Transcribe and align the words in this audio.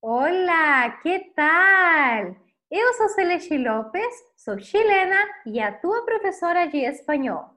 Olá, 0.00 0.92
que 1.02 1.18
tal? 1.34 2.36
Eu 2.70 2.94
sou 2.94 3.08
Celeste 3.08 3.58
Lopes, 3.58 4.14
sou 4.36 4.56
chilena 4.56 5.16
e 5.44 5.58
a 5.60 5.76
tua 5.76 6.04
professora 6.04 6.68
de 6.68 6.78
espanhol. 6.78 7.50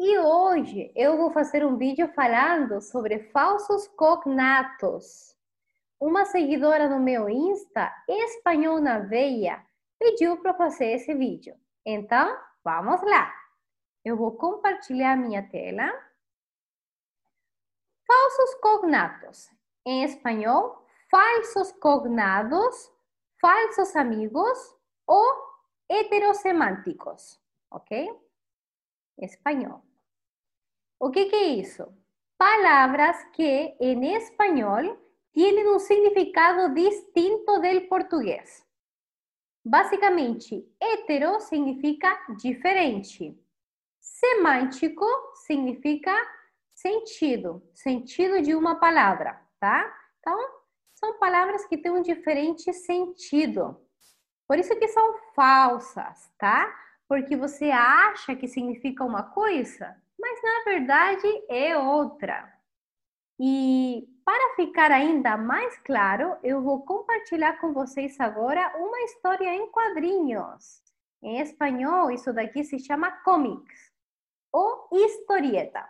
E 0.00 0.18
hoje 0.18 0.90
eu 0.96 1.18
vou 1.18 1.30
fazer 1.30 1.62
um 1.62 1.76
vídeo 1.76 2.10
falando 2.14 2.80
sobre 2.80 3.30
falsos 3.32 3.86
cognatos. 3.86 5.36
Uma 6.00 6.24
seguidora 6.24 6.88
no 6.88 6.98
meu 6.98 7.28
Insta, 7.28 7.94
Espanhol 8.08 8.80
na 8.80 9.00
Veia, 9.00 9.62
pediu 9.98 10.38
para 10.38 10.54
fazer 10.54 10.92
esse 10.92 11.12
vídeo. 11.12 11.54
Então, 11.84 12.34
vamos 12.64 13.02
lá. 13.02 13.30
Eu 14.02 14.16
vou 14.16 14.32
compartilhar 14.32 15.18
minha 15.18 15.46
tela. 15.50 15.92
Falsos 18.06 18.54
cognatos. 18.62 19.50
Em 19.84 20.02
espanhol, 20.02 20.83
falsos 21.14 21.70
cognados, 21.78 22.92
falsos 23.40 23.94
amigos 23.94 24.58
ou 25.06 25.24
heterosemânticos, 25.88 27.40
ok? 27.70 28.10
Espanhol. 29.18 29.80
O 30.98 31.12
que, 31.12 31.26
que 31.26 31.36
é 31.36 31.44
isso? 31.44 31.86
Palavras 32.36 33.22
que 33.32 33.76
em 33.80 34.16
espanhol 34.16 34.98
têm 35.32 35.68
um 35.68 35.78
significado 35.78 36.74
distinto 36.74 37.60
do 37.60 37.88
português. 37.88 38.66
Basicamente, 39.64 40.68
hetero 40.82 41.38
significa 41.40 42.26
diferente. 42.38 43.40
Semântico 44.00 45.06
significa 45.46 46.12
sentido, 46.74 47.62
sentido 47.72 48.42
de 48.42 48.56
uma 48.56 48.80
palavra, 48.80 49.40
tá? 49.60 49.96
Então, 50.18 50.53
são 51.04 51.18
palavras 51.18 51.66
que 51.66 51.76
têm 51.76 51.92
um 51.92 52.00
diferente 52.00 52.72
sentido. 52.72 53.78
Por 54.48 54.58
isso 54.58 54.74
que 54.78 54.88
são 54.88 55.18
falsas, 55.34 56.30
tá? 56.38 56.74
Porque 57.06 57.36
você 57.36 57.70
acha 57.70 58.34
que 58.34 58.48
significa 58.48 59.04
uma 59.04 59.22
coisa, 59.22 59.94
mas 60.18 60.42
na 60.42 60.64
verdade 60.64 61.28
é 61.50 61.76
outra. 61.76 62.50
E 63.38 64.08
para 64.24 64.54
ficar 64.56 64.90
ainda 64.90 65.36
mais 65.36 65.76
claro, 65.80 66.38
eu 66.42 66.62
vou 66.62 66.86
compartilhar 66.86 67.60
com 67.60 67.74
vocês 67.74 68.18
agora 68.18 68.74
uma 68.78 69.00
história 69.02 69.54
em 69.54 69.70
quadrinhos. 69.70 70.82
Em 71.22 71.40
espanhol, 71.40 72.10
isso 72.10 72.32
daqui 72.32 72.64
se 72.64 72.78
chama 72.78 73.10
comics 73.22 73.92
ou 74.50 74.88
historieta. 74.90 75.86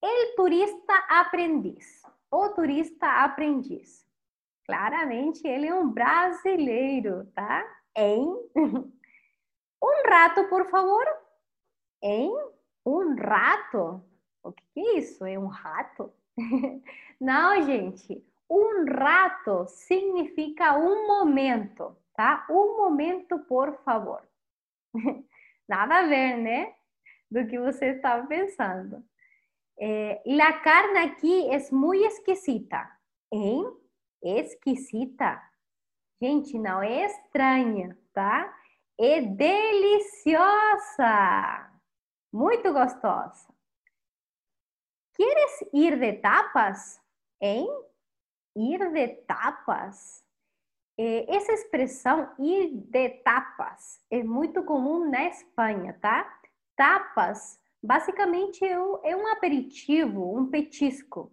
El 0.00 0.36
turista 0.36 0.94
aprendiz, 1.08 2.02
o 2.30 2.50
turista 2.50 3.24
aprendiz. 3.24 4.03
Claramente 4.66 5.46
ele 5.46 5.66
é 5.66 5.74
um 5.74 5.90
brasileiro, 5.90 7.26
tá? 7.34 7.64
Em 7.96 8.24
um 8.56 10.08
rato, 10.08 10.48
por 10.48 10.68
favor. 10.70 11.04
Em 12.02 12.30
um 12.84 13.14
rato. 13.14 14.02
O 14.42 14.52
que 14.52 14.64
é 14.76 14.98
isso? 14.98 15.24
É 15.24 15.38
um 15.38 15.46
rato? 15.46 16.12
Não, 17.20 17.62
gente. 17.62 18.24
Um 18.48 18.84
rato 18.84 19.66
significa 19.68 20.76
um 20.76 21.06
momento, 21.06 21.96
tá? 22.14 22.46
Um 22.50 22.76
momento, 22.76 23.38
por 23.40 23.82
favor. 23.84 24.22
Nada 25.68 26.00
a 26.00 26.06
ver, 26.06 26.36
né? 26.36 26.74
Do 27.30 27.46
que 27.46 27.58
você 27.58 27.86
estava 27.86 28.26
pensando. 28.26 29.02
Eh, 29.78 30.22
la 30.26 30.52
carne 30.60 30.98
aqui 30.98 31.48
é 31.50 31.58
muito 31.72 32.06
esquisita. 32.06 32.88
Hein? 33.32 33.64
Esquisita. 34.24 35.40
Gente, 36.20 36.58
não 36.58 36.82
é 36.82 37.04
estranha, 37.04 37.96
tá? 38.14 38.52
É 38.98 39.20
deliciosa. 39.20 40.50
Muito 42.32 42.72
gostosa. 42.72 43.52
¿Quieres 45.12 45.64
ir 45.72 45.98
de 45.98 46.14
tapas? 46.14 47.00
Hein? 47.40 47.68
Ir 48.56 48.90
de 48.92 49.08
tapas. 49.26 50.24
Essa 50.96 51.52
expressão 51.52 52.32
ir 52.38 52.70
de 52.70 53.10
tapas 53.22 54.00
é 54.10 54.22
muito 54.22 54.64
comum 54.64 55.10
na 55.10 55.26
Espanha, 55.26 55.92
tá? 56.00 56.40
Tapas 56.76 57.60
basicamente 57.82 58.64
é 58.64 58.78
um 59.16 59.26
aperitivo, 59.26 60.34
um 60.36 60.48
petisco. 60.48 61.30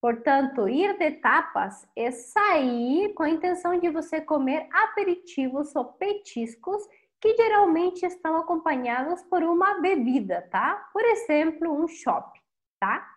Portanto, 0.00 0.68
ir 0.68 0.96
de 0.96 1.10
tapas 1.12 1.86
é 1.96 2.10
sair 2.10 3.12
com 3.14 3.24
a 3.24 3.30
intenção 3.30 3.78
de 3.78 3.90
você 3.90 4.20
comer 4.20 4.68
aperitivos 4.72 5.74
ou 5.74 5.84
petiscos 5.84 6.86
que 7.20 7.36
geralmente 7.36 8.06
estão 8.06 8.36
acompanhados 8.36 9.22
por 9.24 9.42
uma 9.42 9.80
bebida, 9.80 10.48
tá? 10.52 10.88
Por 10.92 11.04
exemplo, 11.04 11.72
um 11.72 11.88
shopping, 11.88 12.40
tá? 12.78 13.08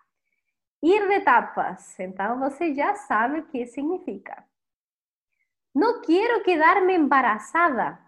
Ir 0.81 1.08
de 1.08 1.19
tapas. 1.22 2.00
Então, 2.00 2.40
você 2.40 2.74
já 2.74 2.96
sabe 2.96 3.40
o 3.40 3.46
que 3.46 3.68
significa. 3.68 4.44
Não 5.75 6.02
quero 6.02 6.44
quedar-me 6.44 6.96
embaraçada. 6.96 8.00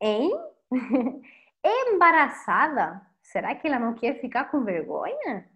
Hein? 0.00 0.30
embaraçada? 1.64 3.04
Será 3.20 3.54
que 3.56 3.66
ela 3.66 3.80
não 3.80 3.94
quer 3.94 4.20
ficar 4.20 4.44
com 4.44 4.62
vergonha? 4.62 5.50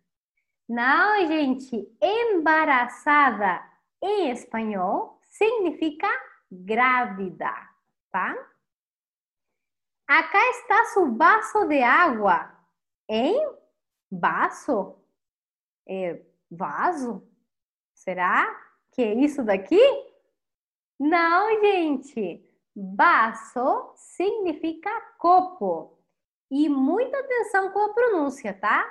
Não, 0.69 1.27
gente. 1.27 1.97
Embaraçada 2.01 3.65
em 4.03 4.31
espanhol 4.31 5.21
significa 5.23 6.09
grávida, 6.51 7.53
tá? 8.11 8.35
Acá 10.09 10.51
está 10.51 10.85
su 10.87 11.17
vaso 11.17 11.67
de 11.67 11.83
água. 11.83 12.53
Em 13.09 13.37
vaso? 14.11 14.97
É, 15.89 16.21
vaso? 16.51 17.29
Será 17.95 18.47
que 18.93 19.03
é 19.03 19.15
isso 19.15 19.45
daqui? 19.45 19.81
Não, 20.99 21.61
gente. 21.61 22.43
Vaso 22.75 23.93
significa 23.97 24.91
copo. 25.19 25.99
E 26.51 26.69
muita 26.69 27.19
atenção 27.19 27.71
com 27.71 27.81
a 27.81 27.93
pronúncia, 27.93 28.55
tá? 28.55 28.87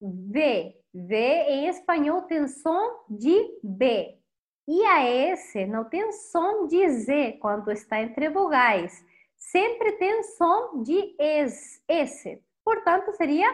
V. 0.00 0.74
V 1.06 1.14
em 1.14 1.68
espanhol 1.68 2.22
tem 2.22 2.48
som 2.48 3.04
de 3.08 3.60
B. 3.62 4.18
E 4.66 4.84
a 4.84 5.04
S 5.04 5.64
não 5.66 5.84
tem 5.84 6.10
som 6.12 6.66
de 6.66 6.88
Z 6.90 7.38
quando 7.40 7.70
está 7.70 8.00
entre 8.00 8.28
vogais. 8.28 9.04
Sempre 9.36 9.92
tem 9.92 10.22
som 10.24 10.82
de 10.82 11.14
S. 11.88 12.42
Portanto, 12.64 13.12
seria 13.12 13.48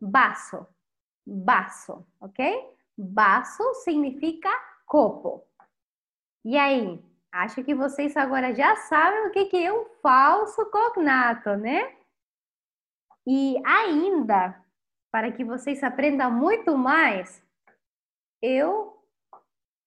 baço. 0.00 0.66
Baço, 1.26 2.06
ok? 2.20 2.68
Baço 2.96 3.62
significa 3.82 4.50
copo. 4.86 5.44
E 6.44 6.56
aí? 6.56 7.02
Acho 7.32 7.62
que 7.62 7.74
vocês 7.74 8.16
agora 8.16 8.54
já 8.54 8.76
sabem 8.76 9.28
o 9.28 9.30
que 9.30 9.56
é 9.56 9.72
um 9.72 9.86
falso 10.02 10.66
cognato, 10.66 11.50
né? 11.56 11.96
E 13.26 13.56
ainda, 13.64 14.60
para 15.10 15.32
que 15.32 15.44
vocês 15.44 15.82
aprendam 15.82 16.30
muito 16.30 16.76
mais, 16.76 17.42
eu 18.40 18.96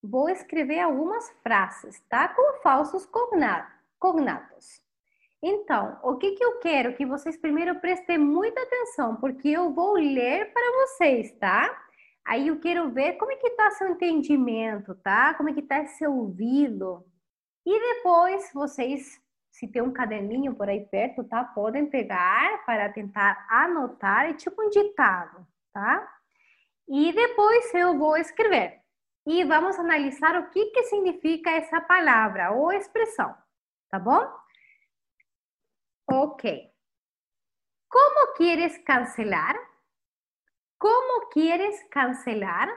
vou 0.01 0.29
escrever 0.29 0.79
algumas 0.79 1.29
frases, 1.41 1.99
tá? 2.09 2.27
Com 2.27 2.61
falsos 2.61 3.07
cognatos. 3.99 4.83
Então, 5.41 5.99
o 6.03 6.15
que, 6.15 6.31
que 6.31 6.43
eu 6.43 6.59
quero 6.59 6.95
que 6.95 7.05
vocês 7.05 7.37
primeiro 7.37 7.79
prestem 7.79 8.17
muita 8.17 8.61
atenção, 8.61 9.15
porque 9.17 9.49
eu 9.49 9.73
vou 9.73 9.93
ler 9.93 10.53
para 10.53 10.71
vocês, 10.81 11.31
tá? 11.33 11.81
Aí 12.25 12.47
eu 12.47 12.59
quero 12.59 12.89
ver 12.91 13.13
como 13.13 13.31
é 13.31 13.35
que 13.35 13.47
está 13.47 13.71
seu 13.71 13.89
entendimento, 13.89 14.95
tá? 14.95 15.33
Como 15.33 15.49
é 15.49 15.53
que 15.53 15.59
está 15.59 15.85
seu 15.85 16.13
ouvido. 16.13 17.05
E 17.65 17.95
depois 17.95 18.51
vocês 18.53 19.21
se 19.53 19.67
tem 19.67 19.83
um 19.83 19.93
caderninho 19.93 20.55
por 20.55 20.67
aí 20.67 20.83
perto, 20.87 21.23
tá? 21.23 21.43
Podem 21.43 21.85
pegar 21.85 22.65
para 22.65 22.91
tentar 22.91 23.45
anotar, 23.47 24.25
é 24.25 24.33
tipo 24.33 24.59
um 24.61 24.69
ditado, 24.69 25.47
tá? 25.71 26.11
E 26.87 27.13
depois 27.13 27.71
eu 27.75 27.97
vou 27.97 28.17
escrever. 28.17 28.81
E 29.27 29.43
vamos 29.45 29.77
analisar 29.77 30.35
o 30.37 30.49
que, 30.49 30.65
que 30.71 30.83
significa 30.83 31.51
essa 31.51 31.79
palavra 31.79 32.51
ou 32.51 32.73
expressão, 32.73 33.33
tá 33.89 33.99
bom? 33.99 34.27
Ok. 36.09 36.71
Como 37.87 38.33
quieres 38.33 38.77
cancelar? 38.79 39.55
Como 40.79 41.29
quieres 41.29 41.81
cancelar? 41.91 42.67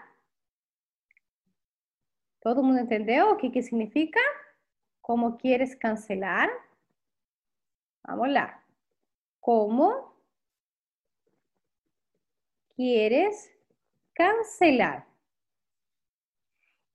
Todo 2.42 2.62
mundo 2.62 2.80
entendeu 2.80 3.30
o 3.30 3.36
que, 3.36 3.50
que 3.50 3.62
significa? 3.62 4.20
Como 5.06 5.36
quieres 5.36 5.72
cancelar? 5.72 6.50
Vamos 8.04 8.28
lá. 8.32 8.60
Como 9.40 10.12
quieres 12.74 13.48
cancelar? 14.12 15.06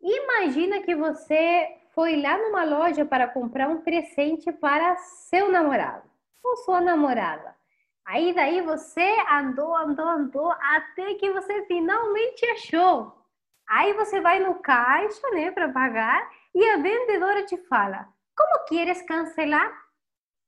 Imagina 0.01 0.81
que 0.81 0.93
você 0.93 1.79
foi 1.91 2.21
lá 2.21 2.37
numa 2.37 2.65
loja 2.65 3.05
para 3.05 3.29
comprar 3.29 3.69
um 3.69 3.79
presente 3.79 4.51
para 4.51 4.97
seu 4.97 5.49
namorado 5.49 6.03
ou 6.43 6.57
sua 6.57 6.81
namorada. 6.81 7.55
Aí 8.03 8.33
daí 8.33 8.59
você 8.59 9.07
andou, 9.31 9.73
andou, 9.73 10.05
andou 10.05 10.51
até 10.51 11.13
que 11.13 11.31
você 11.31 11.65
finalmente 11.65 12.45
achou. 12.47 13.25
Aí 13.69 13.93
você 13.93 14.19
vai 14.19 14.39
no 14.39 14.55
caixa, 14.55 15.31
né, 15.31 15.49
para 15.51 15.69
pagar 15.69 16.40
e 16.53 16.63
a 16.71 16.77
vendedora 16.77 17.45
te 17.45 17.57
fala: 17.67 18.07
"Como 18.35 18.65
queres 18.65 19.01
cancelar?" 19.03 19.71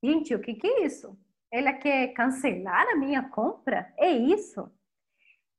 Gente, 0.04 0.36
o 0.36 0.40
que 0.42 0.56
que 0.56 0.68
é 0.68 0.86
isso? 0.86 1.18
Ela 1.52 1.74
quer 1.74 2.08
cancelar 2.14 2.88
a 2.90 2.96
minha 2.96 3.24
compra? 3.30 3.94
É 3.98 4.10
isso? 4.12 4.70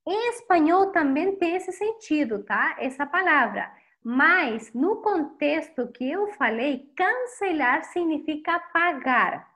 Em 0.07 0.29
espanhol 0.31 0.93
também 0.93 1.37
tem 1.37 1.57
esse 1.57 1.73
sentido, 1.73 2.45
tá? 2.45 2.77
Essa 2.79 3.07
palavra. 3.07 3.73
Mas 4.03 4.71
no 4.75 4.97
contexto 4.97 5.91
que 5.93 6.11
eu 6.11 6.29
falei, 6.35 6.93
cancelar 6.95 7.85
significa 7.85 8.59
pagar. 8.59 9.49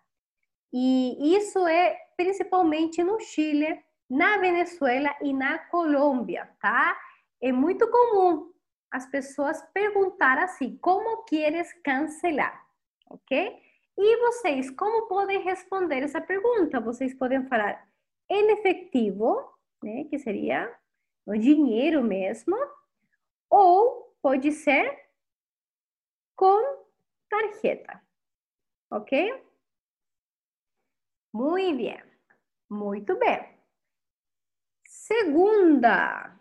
E 0.72 1.36
isso 1.36 1.66
é 1.66 1.98
principalmente 2.16 3.02
no 3.02 3.20
Chile, 3.20 3.78
na 4.08 4.38
Venezuela 4.38 5.14
e 5.20 5.34
na 5.34 5.58
Colômbia, 5.58 6.48
tá? 6.60 6.98
É 7.42 7.52
muito 7.52 7.86
comum 7.90 8.50
as 8.90 9.06
pessoas 9.06 9.62
perguntar 9.72 10.38
assim: 10.38 10.76
como 10.78 11.24
queres 11.24 11.72
cancelar? 11.82 12.66
Ok? 13.10 13.62
E 13.96 14.16
vocês, 14.18 14.70
como 14.70 15.08
podem 15.08 15.42
responder 15.42 16.02
essa 16.02 16.20
pergunta? 16.20 16.80
Vocês 16.80 17.14
podem 17.14 17.46
falar 17.48 17.88
em 18.30 18.52
efetivo, 18.52 19.52
né, 19.82 20.04
que 20.04 20.18
seria 20.18 20.72
o 21.26 21.36
dinheiro 21.36 22.02
mesmo, 22.02 22.56
ou 23.50 24.14
pode 24.22 24.52
ser 24.52 25.08
com 26.36 26.86
tarjeta, 27.28 28.00
ok? 28.90 29.42
Muito 31.32 31.76
bem, 31.76 32.02
muito 32.70 33.18
bem. 33.18 33.58
Segunda, 34.86 36.38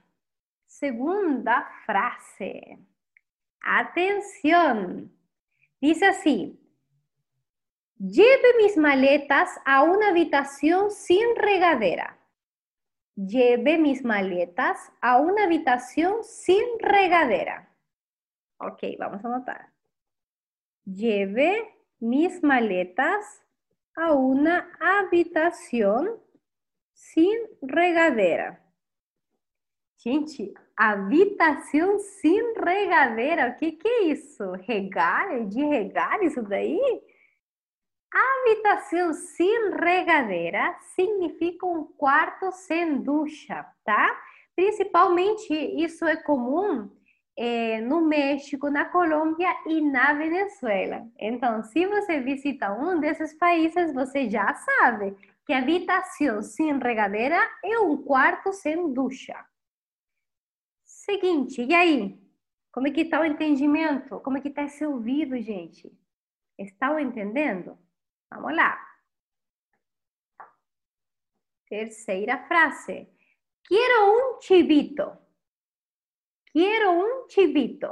segunda 0.79 1.63
frase. 1.85 2.79
Atenção. 3.61 5.09
Diz 5.81 6.01
assim: 6.01 6.57
Lleve 7.99 8.57
mis 8.57 8.77
maletas 8.77 9.49
a 9.65 9.83
una 9.83 10.09
habitación 10.09 10.91
sin 10.91 11.35
regadera. 11.35 12.17
Lleve 13.15 13.79
mis 13.79 14.03
maletas 14.03 14.91
a 15.01 15.17
una 15.17 15.45
habitación 15.45 16.23
sin 16.23 16.63
regadera. 16.79 17.73
Ok, 18.59 18.83
vamos 18.99 19.25
a 19.25 19.27
anotar. 19.27 19.73
Lleve 20.85 21.73
mis 21.99 22.43
maletas 22.43 23.43
a 23.95 24.13
una 24.13 24.71
habitación 24.79 26.21
sin 26.93 27.35
regadera. 27.63 28.66
Gente, 29.99 30.53
habitação 30.75 31.97
sem 31.97 32.53
regadeira, 32.53 33.49
o 33.49 33.55
que, 33.55 33.71
que 33.71 33.87
é 33.87 34.03
isso? 34.03 34.51
Regar? 34.51 35.47
De 35.47 35.63
regar 35.63 36.21
isso 36.23 36.43
daí? 36.43 36.79
Habitação 38.13 39.11
sem 39.13 39.71
regadeira 39.71 40.77
significa 40.95 41.65
um 41.65 41.83
quarto 41.83 42.51
sem 42.51 43.01
ducha, 43.01 43.65
tá? 43.83 44.21
Principalmente 44.55 45.51
isso 45.53 46.05
é 46.05 46.15
comum 46.15 46.89
é, 47.35 47.81
no 47.81 48.01
México, 48.01 48.69
na 48.69 48.85
Colômbia 48.85 49.49
e 49.65 49.81
na 49.81 50.13
Venezuela. 50.13 51.07
Então, 51.19 51.63
se 51.63 51.87
você 51.87 52.19
visita 52.19 52.71
um 52.71 52.99
desses 52.99 53.33
países, 53.33 53.93
você 53.93 54.29
já 54.29 54.53
sabe 54.53 55.15
que 55.43 55.53
habitação 55.53 56.43
sem 56.43 56.77
regadeira 56.77 57.39
é 57.63 57.79
um 57.79 57.97
quarto 57.97 58.53
sem 58.53 58.93
ducha. 58.93 59.35
Seguinte, 61.09 61.61
e 61.61 61.73
aí? 61.73 62.19
Como 62.69 62.85
é 62.87 62.91
que 62.91 63.01
está 63.01 63.21
o 63.21 63.25
entendimento? 63.25 64.19
Como 64.19 64.37
é 64.37 64.41
que 64.41 64.49
está 64.49 64.63
esse 64.63 64.85
ouvido, 64.85 65.41
gente? 65.41 65.89
Estão 66.57 66.99
entendendo? 66.99 67.79
Vamos 68.29 68.53
lá. 68.53 68.77
Terceira 71.69 72.45
frase. 72.47 73.07
Quero 73.63 74.37
um 74.37 74.41
chivito. 74.41 75.17
Quero 76.51 76.91
um 76.91 77.29
chivito. 77.29 77.87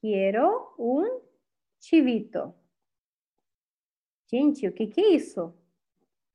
Quero 0.00 0.74
um 0.78 1.20
chivito. 1.80 2.54
Gente, 4.30 4.68
o 4.68 4.72
que, 4.72 4.86
que 4.86 5.00
é 5.00 5.08
isso? 5.16 5.52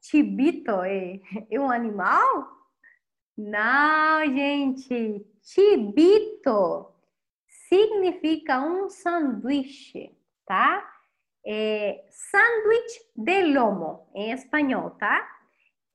Chivito 0.01 0.71
é, 0.81 1.21
é 1.49 1.59
um 1.59 1.71
animal? 1.71 2.62
Não, 3.37 4.23
gente. 4.25 5.25
Chibito 5.41 6.93
significa 7.67 8.61
um 8.61 8.89
sanduíche, 8.89 10.15
tá? 10.45 10.89
É 11.45 12.05
sanduíche 12.09 13.01
de 13.15 13.43
lomo, 13.53 14.07
em 14.13 14.31
espanhol, 14.31 14.91
tá? 14.91 15.27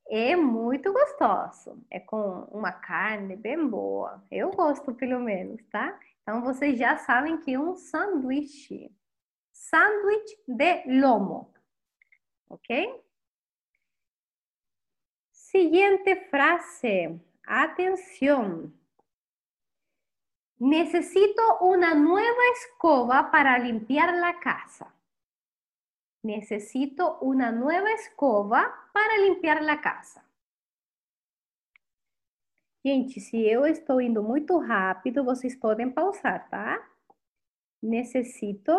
É 0.09 0.35
muito 0.35 0.91
gostoso. 0.91 1.81
É 1.89 1.99
com 1.99 2.43
uma 2.51 2.71
carne 2.71 3.35
bem 3.35 3.67
boa. 3.67 4.23
Eu 4.29 4.51
gosto, 4.51 4.93
pelo 4.93 5.19
menos, 5.19 5.63
tá? 5.69 5.97
Então, 6.21 6.41
vocês 6.41 6.77
já 6.77 6.97
sabem 6.97 7.39
que 7.39 7.53
é 7.53 7.59
um 7.59 7.75
sanduíche. 7.75 8.91
Sanduíche 9.51 10.37
de 10.47 10.99
lomo. 10.99 11.53
Ok? 12.49 13.01
Seguinte 15.31 16.15
frase. 16.29 17.19
Atenção. 17.49 18.71
Necesito 20.59 21.41
una 21.61 21.95
nueva 21.95 22.43
escoba 22.53 23.23
para 23.31 23.57
limpiar 23.57 24.13
la 24.13 24.39
casa. 24.39 24.93
Necesito 26.23 27.17
una 27.23 27.51
nueva 27.51 27.91
escoba 27.93 28.71
para 28.93 29.17
limpiar 29.17 29.63
la 29.63 29.81
casa. 29.81 30.23
Gente, 32.85 33.19
se 33.19 33.37
eu 33.37 33.65
estou 33.65 33.99
indo 33.99 34.21
muito 34.21 34.59
rápido, 34.59 35.23
vocês 35.23 35.55
podem 35.55 35.89
pausar, 35.89 36.47
tá? 36.51 36.87
Necesito 37.81 38.77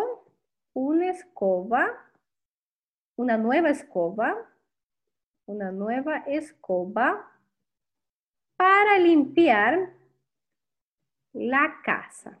una 0.73 1.07
escoba, 1.07 2.09
una 3.17 3.37
nueva 3.37 3.69
escoba, 3.69 4.49
una 5.45 5.73
nueva 5.73 6.19
escoba 6.25 7.30
para 8.61 8.99
limpiar 8.99 9.91
la 11.33 11.81
casa. 11.81 12.39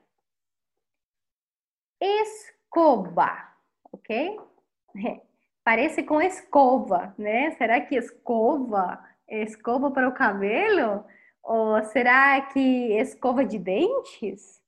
Escoba, 1.99 3.55
ok? 3.91 4.39
Parece 5.63 6.03
com 6.03 6.21
escova, 6.21 7.15
né? 7.17 7.55
Será 7.55 7.81
que 7.81 7.95
escova 7.95 9.03
é 9.27 9.41
escova 9.41 9.89
para 9.89 10.07
o 10.07 10.13
cabelo? 10.13 11.03
Ou 11.41 11.83
será 11.85 12.39
que 12.53 12.93
escova 12.99 13.43
de 13.43 13.57
dentes? 13.57 14.61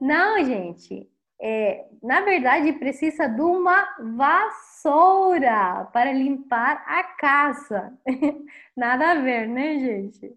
Não, 0.00 0.44
gente. 0.44 1.08
É, 1.40 1.86
na 2.02 2.22
verdade, 2.22 2.72
precisa 2.72 3.28
de 3.28 3.42
uma 3.42 3.86
vassoura 4.16 5.84
para 5.92 6.12
limpar 6.12 6.82
a 6.84 7.04
casa. 7.16 7.96
Nada 8.76 9.12
a 9.12 9.14
ver, 9.14 9.46
né, 9.46 9.78
gente? 9.78 10.36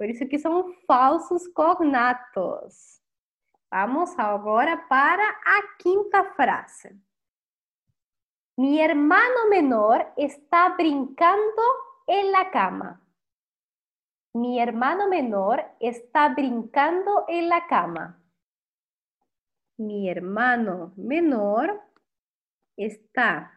Por 0.00 0.08
isso 0.08 0.26
que 0.26 0.38
são 0.38 0.72
falsos 0.86 1.46
cognatos. 1.48 3.02
Vamos 3.70 4.18
agora 4.18 4.78
para 4.88 5.28
a 5.44 5.76
quinta 5.78 6.24
frase. 6.32 6.98
Mi 8.56 8.80
hermano 8.80 9.50
menor 9.50 10.10
está 10.16 10.70
brincando 10.70 11.62
en 12.08 12.32
la 12.32 12.50
cama. 12.50 13.06
Mi 14.32 14.58
hermano 14.58 15.06
menor 15.06 15.62
está 15.78 16.30
brincando 16.30 17.26
en 17.28 17.50
la 17.50 17.66
cama. 17.66 18.24
Mi 19.76 20.08
hermano 20.08 20.94
menor 20.96 21.78
está 22.74 23.52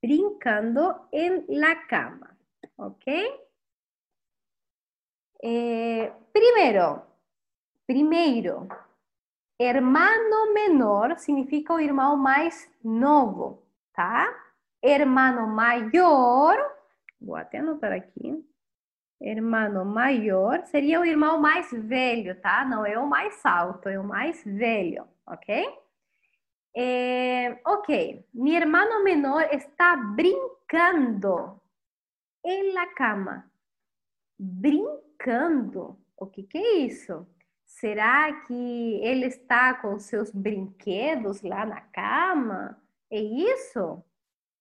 brincando 0.00 1.10
en 1.12 1.44
la 1.46 1.86
cama. 1.86 2.38
¿Ok? 2.76 3.04
Eh, 5.42 6.12
primero, 6.32 7.02
primero, 7.86 8.68
hermano 9.58 10.52
menor 10.52 11.18
significa 11.18 11.74
o 11.74 11.80
irmão 11.80 12.16
mais 12.16 12.68
novo. 12.82 13.68
tá? 13.98 14.32
Hermano 14.80 15.48
maior, 15.48 16.56
vou 17.20 17.34
até 17.34 17.58
anotar 17.58 17.90
aqui. 17.90 18.44
Hermano 19.20 19.84
maior 19.84 20.64
seria 20.66 21.00
o 21.00 21.04
irmão 21.04 21.40
mais 21.40 21.68
velho, 21.72 22.40
tá? 22.40 22.64
Não 22.64 22.86
é 22.86 22.96
o 22.96 23.08
mais 23.08 23.44
alto, 23.44 23.88
é 23.88 23.98
o 23.98 24.04
mais 24.04 24.40
velho, 24.44 25.04
ok? 25.26 25.68
Eh, 26.76 27.58
ok, 27.64 28.24
mi 28.34 28.54
hermano 28.54 29.02
menor 29.02 29.48
está 29.50 29.96
brincando 29.96 31.60
en 32.44 32.72
la 32.72 32.86
cama. 32.94 33.50
Brincando. 34.38 35.98
O 36.16 36.26
que, 36.26 36.42
que 36.42 36.58
é 36.58 36.76
isso? 36.78 37.26
Será 37.64 38.32
que 38.46 39.00
ele 39.02 39.26
está 39.26 39.74
com 39.74 39.98
seus 39.98 40.30
brinquedos 40.30 41.42
lá 41.42 41.64
na 41.64 41.80
cama? 41.80 42.80
É 43.10 43.20
isso? 43.20 44.02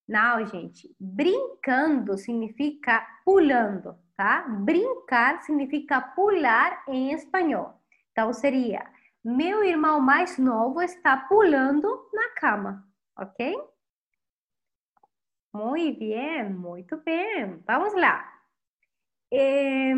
Não, 0.08 0.46
gente. 0.46 0.96
Brincando 1.00 2.18
significa 2.18 3.06
pulando, 3.26 3.98
tá? 4.16 4.42
Brincar 4.48 5.42
significa 5.44 6.02
pular 6.02 6.84
em 6.88 7.12
espanhol. 7.12 7.82
Então 8.12 8.32
seria: 8.34 8.86
meu 9.24 9.64
irmão 9.64 10.00
mais 10.00 10.38
novo 10.38 10.82
está 10.82 11.18
pulando 11.18 12.10
na 12.14 12.30
cama, 12.36 12.88
ok? 13.18 13.56
Muito 15.54 16.00
bem, 16.00 16.50
muito 16.50 16.98
bem. 16.98 17.64
Vamos 17.66 17.94
lá. 17.94 18.37
Eh, 19.30 19.94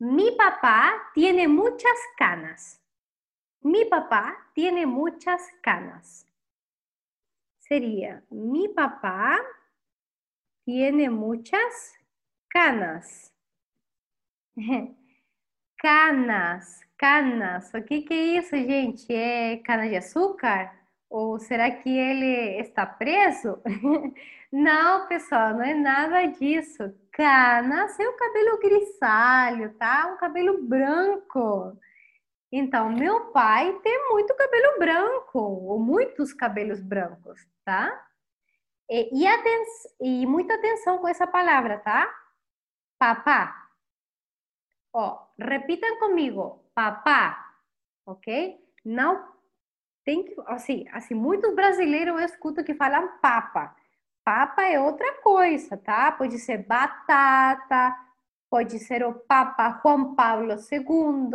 mi 0.00 0.30
papá 0.32 1.10
tiene 1.14 1.48
muchas 1.48 1.98
canas. 2.16 2.80
Mi 3.62 3.84
papá 3.86 4.36
tiene 4.54 4.86
muchas 4.86 5.42
canas. 5.62 6.26
Sería, 7.58 8.22
mi 8.30 8.68
papá 8.68 9.38
tiene 10.64 11.10
muchas 11.10 11.94
canas. 12.48 13.32
Canas, 15.80 16.80
canas. 16.96 17.72
O 17.72 17.84
que, 17.84 18.02
que 18.02 18.12
é 18.12 18.38
isso, 18.38 18.56
gente? 18.56 19.06
É 19.14 19.58
cana 19.58 19.88
de 19.88 19.96
açúcar? 19.96 20.72
Ou 21.08 21.38
será 21.38 21.70
que 21.70 21.88
ele 21.88 22.60
está 22.60 22.84
preso? 22.84 23.62
Não, 24.50 25.06
pessoal, 25.06 25.54
não 25.54 25.62
é 25.62 25.74
nada 25.74 26.24
disso. 26.26 26.82
É 27.20 28.08
o 28.08 28.16
cabelo 28.16 28.58
grisalho, 28.58 29.74
tá? 29.74 30.06
Um 30.12 30.16
cabelo 30.18 30.62
branco. 30.62 31.76
Então, 32.50 32.90
meu 32.90 33.32
pai 33.32 33.76
tem 33.82 34.10
muito 34.10 34.34
cabelo 34.34 34.78
branco, 34.78 35.38
ou 35.38 35.78
muitos 35.80 36.32
cabelos 36.32 36.80
brancos, 36.80 37.40
tá? 37.64 38.06
E, 38.88 39.20
e, 39.20 39.26
aten 39.26 39.64
e 40.00 40.26
muita 40.26 40.54
atenção 40.54 40.98
com 40.98 41.08
essa 41.08 41.26
palavra, 41.26 41.78
tá? 41.80 42.08
Papá. 42.98 43.68
Ó, 44.92 45.26
repitam 45.38 45.98
comigo. 45.98 46.64
Papá. 46.74 47.52
Ok? 48.06 48.58
Não 48.84 49.36
tem 50.04 50.24
que, 50.24 50.34
assim, 50.46 50.86
assim, 50.92 51.14
muitos 51.14 51.54
brasileiros 51.54 52.14
eu 52.14 52.24
escuto 52.24 52.64
que 52.64 52.74
falam 52.74 53.18
papa. 53.20 53.76
Papa 54.28 54.62
é 54.62 54.78
outra 54.78 55.22
coisa, 55.22 55.74
tá? 55.74 56.12
Pode 56.12 56.38
ser 56.38 56.58
batata, 56.58 57.96
pode 58.50 58.78
ser 58.78 59.02
o 59.02 59.14
Papa 59.20 59.80
Juan 59.82 60.14
Pablo 60.14 60.52
II. 60.52 61.30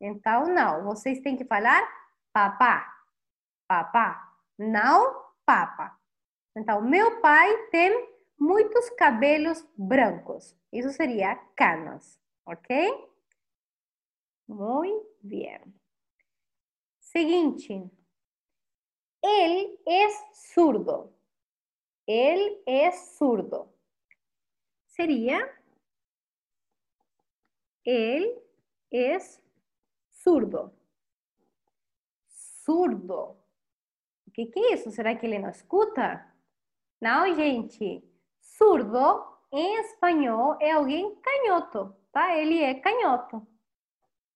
Então, 0.00 0.46
não, 0.52 0.82
vocês 0.82 1.20
têm 1.20 1.36
que 1.36 1.44
falar 1.44 1.88
papá, 2.32 2.92
papá, 3.68 4.36
não 4.58 5.24
papa. 5.44 5.96
Então, 6.56 6.82
meu 6.82 7.20
pai 7.20 7.68
tem 7.68 8.08
muitos 8.36 8.90
cabelos 8.90 9.64
brancos. 9.78 10.52
Isso 10.72 10.90
seria 10.90 11.36
canas, 11.54 12.18
ok? 12.44 13.08
Muito 14.48 15.16
bem. 15.22 15.60
Seguinte. 16.98 17.88
Él 19.22 19.78
es 19.86 20.52
zurdo. 20.52 21.15
Él 22.06 22.62
es 22.66 23.16
zurdo. 23.18 23.74
Sería, 24.86 25.40
él 27.84 28.32
es 28.90 29.42
zurdo. 30.10 30.72
Surdo. 32.26 33.38
O 34.26 34.30
que, 34.32 34.46
que 34.46 34.58
é 34.58 34.74
isso? 34.74 34.90
Será 34.90 35.14
que 35.16 35.26
ele 35.26 35.38
não 35.38 35.50
escuta? 35.50 36.32
Não, 37.00 37.34
gente. 37.34 38.02
Surdo, 38.40 39.24
em 39.52 39.80
espanhol, 39.80 40.56
é 40.60 40.72
alguém 40.72 41.14
canhoto, 41.16 41.94
tá? 42.12 42.36
Ele 42.36 42.62
é 42.62 42.74
canhoto. 42.74 43.46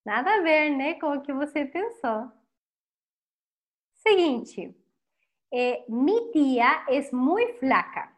Nada 0.05 0.35
a 0.35 0.41
ver, 0.41 0.69
né, 0.71 0.95
com 0.95 1.13
o 1.13 1.21
que 1.21 1.33
você 1.33 1.65
pensou. 1.65 2.31
Seguinte. 3.95 4.75
Eh, 5.53 5.83
mi 5.89 6.31
tía 6.31 6.85
es 6.87 7.11
muy 7.11 7.45
flaca. 7.59 8.17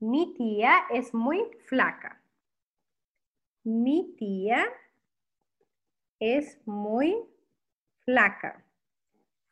Mi 0.00 0.32
tía 0.34 0.86
es 0.90 1.12
muy 1.12 1.44
flaca. 1.66 2.22
Mi 3.64 4.14
tía 4.16 4.64
es 6.18 6.58
muy 6.66 7.22
flaca. 8.04 8.64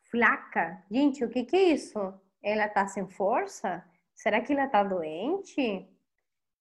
Flaca. 0.09 0.83
Gente, 0.89 1.23
o 1.23 1.29
que, 1.29 1.45
que 1.45 1.55
é 1.55 1.73
isso? 1.73 2.19
Ela 2.41 2.67
tá 2.67 2.87
sem 2.87 3.07
força? 3.07 3.85
Será 4.15 4.41
que 4.41 4.53
ela 4.53 4.67
tá 4.67 4.83
doente? 4.83 5.87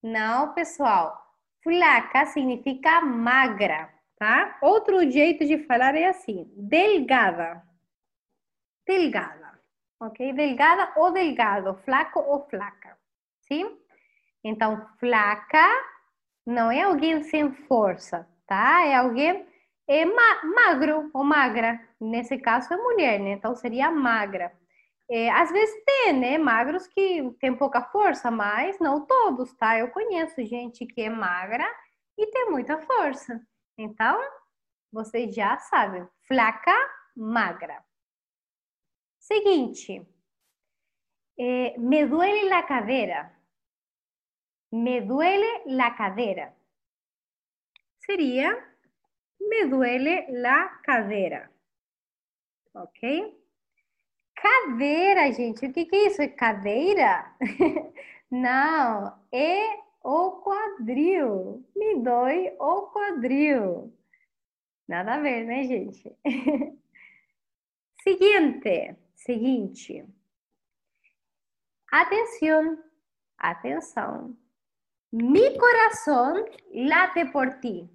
Não, 0.03 0.53
pessoal. 0.53 1.35
Flaca 1.63 2.27
significa 2.27 3.01
magra, 3.01 3.91
tá? 4.17 4.59
Outro 4.61 5.11
jeito 5.11 5.47
de 5.47 5.65
falar 5.65 5.95
é 5.95 6.09
assim: 6.09 6.45
delgada. 6.57 7.67
Delgada. 8.87 9.48
Ok? 10.01 10.33
Delgada 10.33 10.93
ou 10.97 11.13
delgado, 11.13 11.75
flaco 11.85 12.21
ou 12.21 12.49
flaca, 12.49 12.97
sim? 13.41 13.79
Então, 14.45 14.87
flaca 14.99 15.67
não 16.47 16.71
é 16.71 16.83
alguém 16.83 17.23
sem 17.25 17.53
força, 17.53 18.29
tá? 18.47 18.85
É 18.87 18.95
alguém 18.95 19.47
é 19.89 20.05
ma 20.05 20.43
magro 20.45 21.11
ou 21.15 21.25
magra. 21.25 21.81
Nesse 22.01 22.39
caso 22.39 22.73
é 22.73 22.77
mulher, 22.77 23.19
né? 23.19 23.33
Então 23.33 23.55
seria 23.57 23.91
magra. 23.91 24.53
É, 25.11 25.31
às 25.31 25.51
vezes 25.51 25.75
tem, 25.85 26.13
né? 26.13 26.39
Magros 26.39 26.87
que 26.87 27.31
tem 27.41 27.57
pouca 27.57 27.83
força, 27.83 28.31
mas 28.31 28.79
não 28.79 29.07
todos, 29.07 29.53
tá? 29.55 29.79
Eu 29.79 29.89
conheço 29.89 30.45
gente 30.45 30.87
que 30.87 31.01
é 31.03 31.11
magra 31.11 31.67
e 32.19 32.27
tem 32.31 32.51
muita 32.51 32.79
força. 32.79 33.41
Então, 33.79 34.21
vocês 34.93 35.35
já 35.35 35.59
sabem, 35.59 36.07
flaca, 36.27 36.75
magra. 37.17 37.83
Seguinte, 39.29 40.07
eh, 41.37 41.75
me 41.77 42.07
duele 42.07 42.49
la 42.49 42.65
cadera. 42.65 43.31
Me 44.71 45.03
duele 45.03 45.65
la 45.67 45.95
cadera. 45.95 46.55
Seria, 47.99 48.57
me 49.39 49.67
duele 49.69 50.29
la 50.31 50.81
cadera. 50.83 51.51
Ok? 52.73 53.01
Cadeira, 54.35 55.31
gente. 55.33 55.67
O 55.67 55.73
que, 55.75 55.85
que 55.85 55.97
é 55.97 56.07
isso? 56.07 56.23
É 56.23 56.29
cadeira? 56.29 57.37
Não, 58.31 59.13
é 59.31 59.79
o 60.03 60.41
quadril. 60.41 61.67
Me 61.77 62.03
dói 62.03 62.57
o 62.59 62.87
quadril. 62.93 63.93
Nada 64.89 65.17
a 65.17 65.21
ver, 65.21 65.45
né, 65.45 65.65
gente? 65.65 66.17
Seguinte. 68.03 68.97
Seguinte. 69.19 70.07
Atenção, 71.91 72.79
atenção. 73.37 74.39
Mi 75.11 75.59
corazón 75.59 76.45
late 76.73 77.27
por 77.33 77.59
ti. 77.61 77.91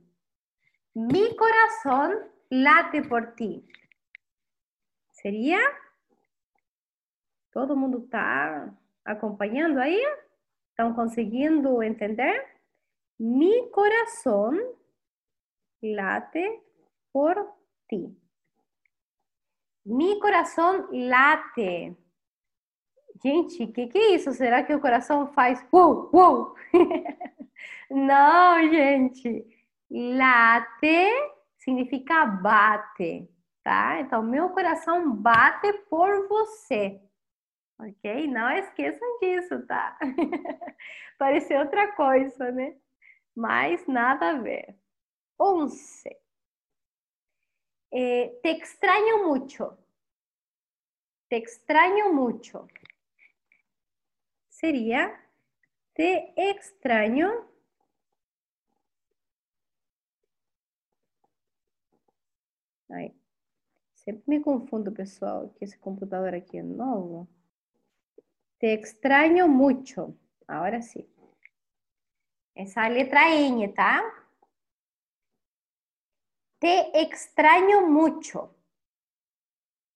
Mi 0.93 1.33
corazón 1.35 2.29
late 2.49 3.03
por 3.03 3.35
ti. 3.35 3.65
Seria? 5.11 5.59
Todo 7.51 7.77
mundo 7.77 7.99
está 7.99 8.75
acompanhando 9.05 9.79
aí? 9.79 10.03
Estão 10.71 10.93
conseguindo 10.93 11.81
entender? 11.81 12.45
Mi 13.17 13.69
corazón 13.71 14.59
late 15.81 16.61
por 17.13 17.55
ti. 17.87 18.22
Mi 19.85 20.19
coração 20.19 20.87
late. 20.91 21.95
Gente, 23.21 23.63
o 23.63 23.71
que, 23.71 23.87
que 23.87 23.97
é 23.97 24.15
isso? 24.15 24.31
Será 24.33 24.63
que 24.63 24.73
o 24.73 24.81
coração 24.81 25.27
faz 25.33 25.65
uou, 25.71 26.09
uou? 26.13 26.55
Não, 27.89 28.59
gente. 28.69 29.45
Late 29.89 31.09
significa 31.57 32.25
bate, 32.25 33.29
tá? 33.63 33.99
Então, 33.99 34.23
meu 34.23 34.49
coração 34.49 35.13
bate 35.15 35.71
por 35.89 36.27
você. 36.27 37.01
Ok? 37.79 38.27
Não 38.27 38.49
esqueçam 38.51 39.19
disso, 39.19 39.65
tá? 39.67 39.97
Pareceu 41.19 41.59
outra 41.59 41.91
coisa, 41.93 42.51
né? 42.51 42.75
Mas 43.35 43.85
nada 43.87 44.31
a 44.31 44.39
ver. 44.39 44.75
Onze. 45.39 46.22
Eh, 47.95 48.39
te 48.41 48.49
extraño 48.49 49.27
mucho. 49.27 49.77
Te 51.29 51.37
extraño 51.37 52.11
mucho. 52.11 52.67
Sería, 54.49 55.13
te 55.93 56.33
extraño 56.35 57.51
Ai, 62.89 63.11
sempre 63.95 64.23
me 64.27 64.41
confundo, 64.41 64.91
pessoal, 64.91 65.51
que 65.55 65.65
esse 65.65 65.77
computador 65.79 66.33
aqui 66.35 66.57
é 66.59 66.63
novo. 66.63 67.27
Te 68.59 68.73
extraño 68.73 69.47
mucho. 69.47 70.15
Agora 70.47 70.81
sim. 70.81 71.07
Essa 72.55 72.87
letra 72.87 73.29
N, 73.31 73.67
tá? 73.73 74.22
Te 76.63 76.97
extraño 76.97 77.85
mucho. 77.87 78.55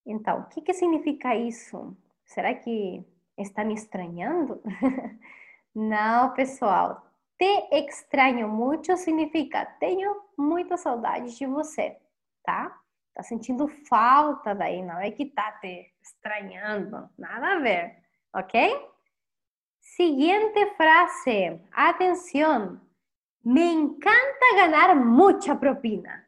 Então, 0.06 0.42
o 0.42 0.48
que, 0.50 0.62
que 0.62 0.74
significa 0.74 1.34
isso? 1.34 1.96
Será 2.26 2.54
que 2.56 3.06
está 3.38 3.64
me 3.64 3.74
estranhando? 3.74 4.62
Não, 5.74 6.34
pessoal. 6.34 7.10
Te 7.38 7.70
extraño 7.72 8.50
mucho 8.50 8.98
significa 8.98 9.66
tenho 9.80 10.24
muita 10.38 10.76
saudade 10.76 11.38
de 11.38 11.46
você, 11.46 11.98
tá? 12.44 12.78
Tá 13.14 13.24
sentindo 13.24 13.70
falta 13.88 14.54
daí, 14.54 14.82
não 14.82 15.00
é 15.00 15.10
que 15.12 15.26
tá 15.26 15.54
te 15.62 15.94
estranhando, 16.02 17.10
nada 17.18 17.54
a 17.54 17.60
ver, 17.60 18.04
ok? 18.34 18.76
Siguiente 19.80 20.66
frase, 20.76 21.62
atenção. 21.72 22.82
Me 23.46 23.72
encanta 23.72 24.56
ganhar 24.56 24.96
muita 24.96 25.56
propina. 25.56 26.26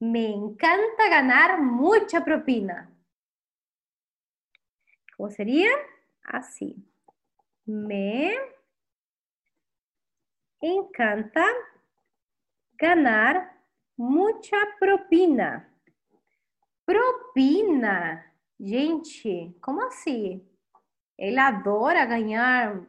Me 0.00 0.26
encanta 0.26 1.08
ganar 1.08 1.60
mucha 1.60 2.24
propina. 2.24 2.88
¿Cómo 5.16 5.30
sería? 5.30 5.70
Así. 6.22 6.76
Me 7.66 8.32
encanta 10.60 11.44
ganar 12.78 13.60
mucha 13.96 14.56
propina. 14.78 15.68
Propina. 16.84 18.24
Gente, 18.60 19.56
como 19.60 19.82
assim? 19.82 20.48
Ele 21.18 21.38
adora 21.40 22.06
ganhar 22.06 22.86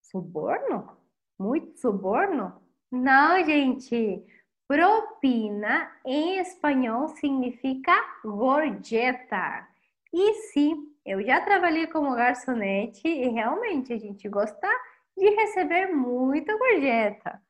suborno? 0.00 0.96
Muito 1.36 1.76
suborno? 1.78 2.62
Não, 2.90 3.44
gente. 3.44 4.24
Propina 4.68 5.90
em 6.04 6.38
espanhol 6.40 7.08
significa 7.08 7.94
gorjeta. 8.22 9.66
E 10.12 10.34
sim, 10.52 10.94
eu 11.06 11.22
já 11.24 11.40
trabalhei 11.40 11.86
como 11.86 12.14
garçonete 12.14 13.08
e 13.08 13.28
realmente 13.28 13.94
a 13.94 13.98
gente 13.98 14.28
gosta 14.28 14.68
de 15.16 15.30
receber 15.30 15.86
muita 15.86 16.54
gorjeta. 16.58 17.42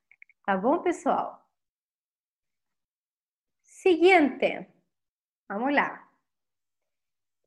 Tá 0.47 0.57
bom, 0.57 0.79
pessoal? 0.81 1.45
Seguinte, 3.65 4.69
vamos 5.49 5.75
lá. 5.75 6.09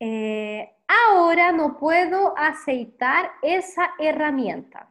Eh, 0.01 0.69
ahora 0.85 1.53
no 1.53 1.75
puedo 1.75 2.33
aceitar 2.37 3.39
esa 3.41 3.95
herramienta. 3.97 4.90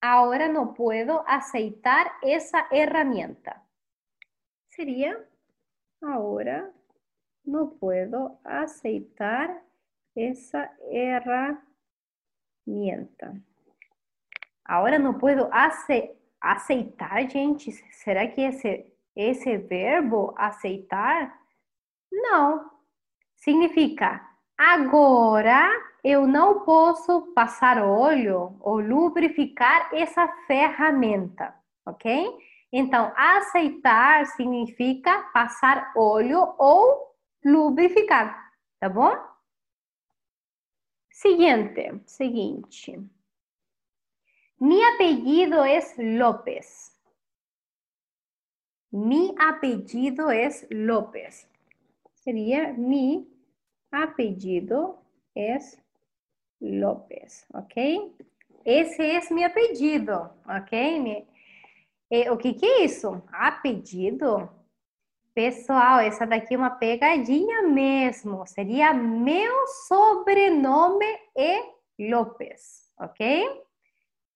Ahora 0.00 0.48
no 0.48 0.74
puedo 0.74 1.24
aceitar 1.26 2.12
esa 2.22 2.66
herramienta. 2.70 3.64
Sería, 4.68 5.18
ahora 6.00 6.70
no 7.44 7.72
puedo 7.74 8.40
aceitar 8.44 9.62
esa 10.14 10.72
herramienta. 10.90 11.64
Ahora 14.64 14.98
no 14.98 15.16
puedo 15.18 15.48
aceitar, 15.52 17.28
gente. 17.30 17.72
¿Será 17.92 18.32
que 18.34 18.48
ese, 18.48 18.94
ese 19.14 19.58
verbo 19.58 20.34
aceitar? 20.36 21.32
No. 22.10 22.70
Significa 23.34 24.27
agora 24.58 25.70
eu 26.02 26.26
não 26.26 26.64
posso 26.64 27.32
passar 27.32 27.82
óleo 27.82 28.56
ou 28.60 28.80
lubrificar 28.80 29.94
essa 29.94 30.26
ferramenta, 30.46 31.54
ok? 31.86 32.26
Então, 32.72 33.12
aceitar 33.16 34.26
significa 34.26 35.22
passar 35.32 35.92
óleo 35.96 36.54
ou 36.58 37.14
lubrificar, 37.44 38.52
tá 38.78 38.88
bom? 38.88 39.16
Seguinte, 41.10 42.02
seguinte. 42.04 43.00
Mi 44.60 44.82
apellido 44.82 45.64
es 45.64 45.94
López. 45.96 46.92
Mi 48.90 49.34
apellido 49.38 50.30
es 50.30 50.66
López. 50.70 51.48
Sería 52.12 52.72
mi 52.72 53.37
apellido 53.90 54.98
es 55.34 55.80
López, 56.60 57.46
ok? 57.54 58.14
Esse 58.64 59.02
é 59.02 59.32
meu 59.32 59.46
apelido, 59.46 60.30
ok? 60.46 61.26
o 62.30 62.36
que, 62.36 62.54
que 62.54 62.66
é 62.66 62.84
isso? 62.84 63.22
Apelido? 63.32 64.50
Pessoal, 65.34 66.00
essa 66.00 66.26
daqui 66.26 66.54
é 66.54 66.58
uma 66.58 66.70
pegadinha 66.70 67.62
mesmo. 67.62 68.44
Seria 68.46 68.92
meu 68.92 69.66
sobrenome 69.86 71.06
é 71.36 71.62
López, 71.98 72.90
ok? 72.98 73.62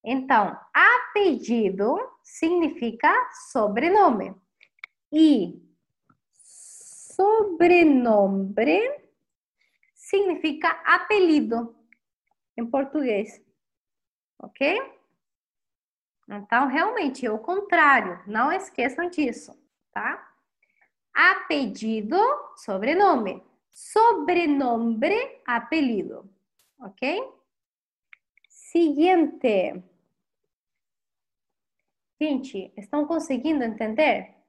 Então, 0.04 0.56
apelido 0.72 1.96
significa 2.22 3.12
sobrenome. 3.50 4.34
E 5.12 5.60
sobrenome 7.12 8.52
significa 10.12 10.68
apelido 10.84 11.74
em 12.54 12.66
português. 12.66 13.42
Ok? 14.38 14.78
Então, 16.28 16.68
realmente, 16.68 17.24
é 17.24 17.30
o 17.30 17.38
contrário. 17.38 18.22
Não 18.26 18.52
esqueçam 18.52 19.08
disso, 19.08 19.58
tá? 19.90 20.30
Apelido, 21.14 22.18
sobrenome. 22.56 23.42
Sobrenome, 23.70 25.40
apelido. 25.46 26.30
Ok? 26.78 27.22
Seguinte. 28.48 29.82
Gente, 32.20 32.70
estão 32.76 33.06
conseguindo 33.06 33.64
entender? 33.64 34.41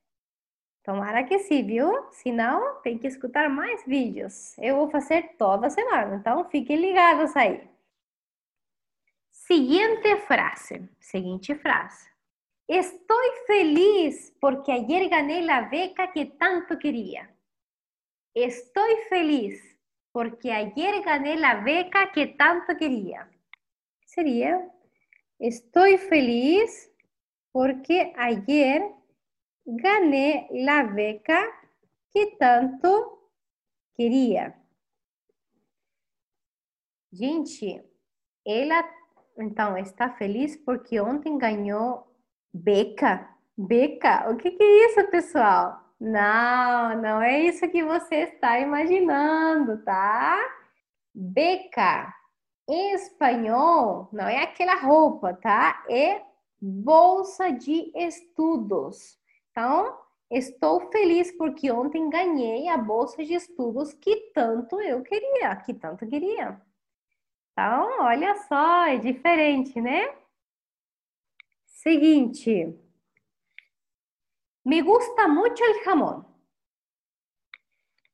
Tomara 0.83 1.23
que 1.23 1.39
sim, 1.39 1.65
viu? 1.65 2.11
Se 2.11 2.29
não, 2.31 2.81
tem 2.81 2.97
que 2.97 3.07
escutar 3.07 3.49
mais 3.49 3.85
vídeos. 3.85 4.57
Eu 4.57 4.75
vou 4.75 4.89
fazer 4.89 5.35
toda 5.37 5.69
semana, 5.69 6.17
então 6.17 6.43
fiquem 6.49 6.75
ligados 6.75 7.35
aí. 7.37 7.69
Siguiente 9.31 10.17
frase, 10.27 10.89
seguinte 10.99 11.55
frase. 11.55 12.11
Estou 12.67 13.17
feliz 13.45 14.29
porque 14.41 14.71
ayer 14.71 15.09
ganhei 15.09 15.49
a 15.49 15.61
beca 15.61 16.07
que 16.07 16.25
tanto 16.25 16.77
queria. 16.77 17.29
Estou 18.35 18.97
feliz 19.07 19.61
porque 20.11 20.49
ayer 20.49 21.01
ganhei 21.01 21.43
a 21.43 21.55
beca 21.55 22.07
que 22.07 22.27
tanto 22.27 22.75
queria. 22.75 23.29
Seria, 24.05 24.69
estou 25.39 25.97
feliz 25.97 26.91
porque 27.51 28.13
ayer 28.15 28.93
gané 29.65 30.47
la 30.51 30.83
beca 30.83 31.43
que 32.11 32.35
tanto 32.37 33.29
queria. 33.95 34.55
Gente, 37.11 37.83
ela 38.45 38.83
então 39.37 39.77
está 39.77 40.09
feliz 40.11 40.55
porque 40.57 40.99
ontem 40.99 41.37
ganhou 41.37 42.07
beca. 42.53 43.29
Beca? 43.55 44.29
O 44.31 44.37
que, 44.37 44.51
que 44.51 44.63
é 44.63 44.85
isso, 44.87 45.11
pessoal? 45.11 45.79
Não, 45.99 47.01
não 47.01 47.21
é 47.21 47.39
isso 47.41 47.69
que 47.69 47.83
você 47.83 48.15
está 48.23 48.59
imaginando, 48.59 49.83
tá? 49.83 50.39
Beca 51.13 52.13
em 52.67 52.93
espanhol 52.93 54.09
não 54.11 54.27
é 54.27 54.43
aquela 54.43 54.75
roupa, 54.75 55.33
tá? 55.33 55.83
É 55.89 56.21
bolsa 56.61 57.51
de 57.51 57.91
estudos. 57.95 59.17
Então, 59.53 59.99
estou 60.31 60.89
feliz 60.91 61.31
porque 61.37 61.71
ontem 61.71 62.09
ganhei 62.09 62.67
a 62.69 62.75
bolsa 62.75 63.23
de 63.23 63.35
estudos 63.35 63.93
que 63.93 64.31
tanto 64.33 64.81
eu 64.81 65.03
queria, 65.03 65.55
que 65.57 65.75
tanto 65.75 66.07
queria. 66.07 66.59
Então, 67.51 68.01
olha 68.01 68.35
só, 68.47 68.87
é 68.87 68.97
diferente, 68.97 69.79
né? 69.79 70.17
Seguinte. 71.67 72.75
Me 74.65 74.81
gusta 74.81 75.27
mucho 75.27 75.63
el 75.63 75.83
jamón. 75.83 76.25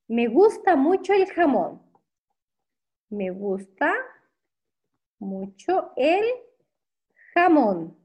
Me 0.09 0.27
gusta 0.27 0.75
mucho 0.75 1.13
el 1.13 1.25
jamón. 1.27 1.81
Me 3.09 3.29
gusta 3.31 3.93
mucho 5.19 5.93
el 5.95 6.25
jamón. 7.33 7.97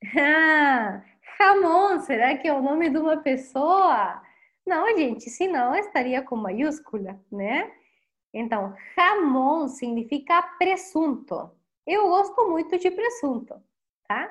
Ah, 0.16 1.02
jamón, 1.38 2.00
será 2.00 2.36
que 2.36 2.48
é 2.48 2.52
o 2.52 2.60
nome 2.60 2.90
de 2.90 2.98
uma 2.98 3.18
pessoa? 3.18 4.20
Não, 4.66 4.86
gente, 4.96 5.30
senão 5.30 5.74
estaria 5.74 6.22
com 6.22 6.36
maiúscula, 6.36 7.18
né? 7.30 7.72
Então, 8.34 8.74
jamón 8.94 9.68
significa 9.68 10.42
presunto. 10.58 11.50
Eu 11.86 12.08
gosto 12.08 12.48
muito 12.50 12.78
de 12.78 12.90
presunto, 12.90 13.54
tá? 14.06 14.28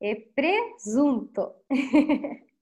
É 0.00 0.14
presunto. 0.14 1.54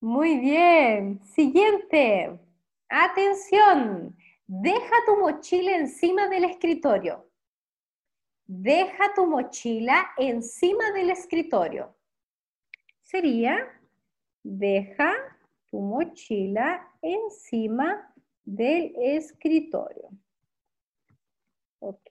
Muy 0.00 0.38
bien. 0.38 1.20
Siguiente. 1.24 2.38
Atención. 2.88 4.16
Deja 4.46 5.04
tu 5.04 5.16
mochila 5.16 5.76
encima 5.76 6.28
del 6.28 6.44
escritorio. 6.44 7.24
Deja 8.46 9.12
tu 9.14 9.26
mochila 9.26 10.12
encima 10.18 10.92
del 10.92 11.10
escritorio. 11.10 11.95
Sería, 13.06 13.70
deja 14.42 15.14
tu 15.70 15.80
mochila 15.80 16.92
encima 17.00 18.12
del 18.44 18.92
escritorio. 18.96 20.10
Ok. 21.78 22.10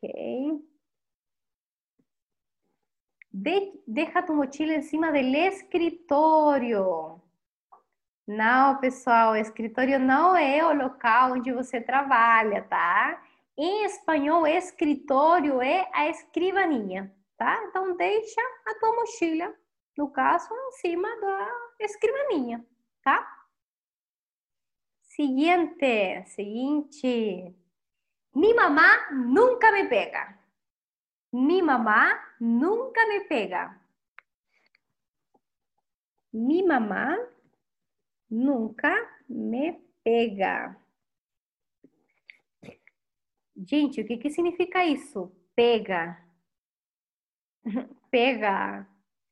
deja 3.86 4.25
tu 4.25 4.34
mochila 4.34 4.75
encima 4.75 5.12
del 5.12 5.36
escritório. 5.36 7.21
Não, 8.25 8.79
pessoal, 8.79 9.36
escritório 9.36 9.99
não 9.99 10.34
é 10.38 10.65
o 10.65 10.73
local 10.73 11.34
onde 11.34 11.51
você 11.51 11.81
trabalha, 11.81 12.63
tá? 12.63 13.21
Em 13.58 13.84
espanhol, 13.84 14.47
escritório 14.47 15.62
é 15.62 15.89
a 15.93 16.08
escrivaninha, 16.08 17.13
tá? 17.38 17.62
Então, 17.67 17.97
deixa 17.97 18.41
a 18.65 18.75
tua 18.79 18.95
mochila, 18.95 19.53
no 19.97 20.12
caso, 20.12 20.53
em 20.53 20.71
cima 20.73 21.10
da 21.19 21.47
escrivaninha, 21.79 22.65
tá? 23.01 23.47
Seguinte, 25.01 26.25
seguinte. 26.25 27.55
Mi 28.34 28.53
mamá 28.53 29.12
nunca 29.12 29.71
me 29.71 29.88
pega. 29.88 30.38
Mi 31.31 31.62
mamá 31.62 32.19
nunca 32.39 33.08
me 33.08 33.21
pega. 33.21 33.81
Mi 36.34 36.63
mamá 36.63 37.17
nunca 38.29 38.93
me 39.29 39.81
pega. 40.03 40.77
Gente, 43.55 44.01
o 44.01 44.05
que, 44.05 44.17
que 44.17 44.29
significa 44.29 44.86
isso? 44.86 45.31
Pega. 45.55 46.21
Pega. 48.12 48.86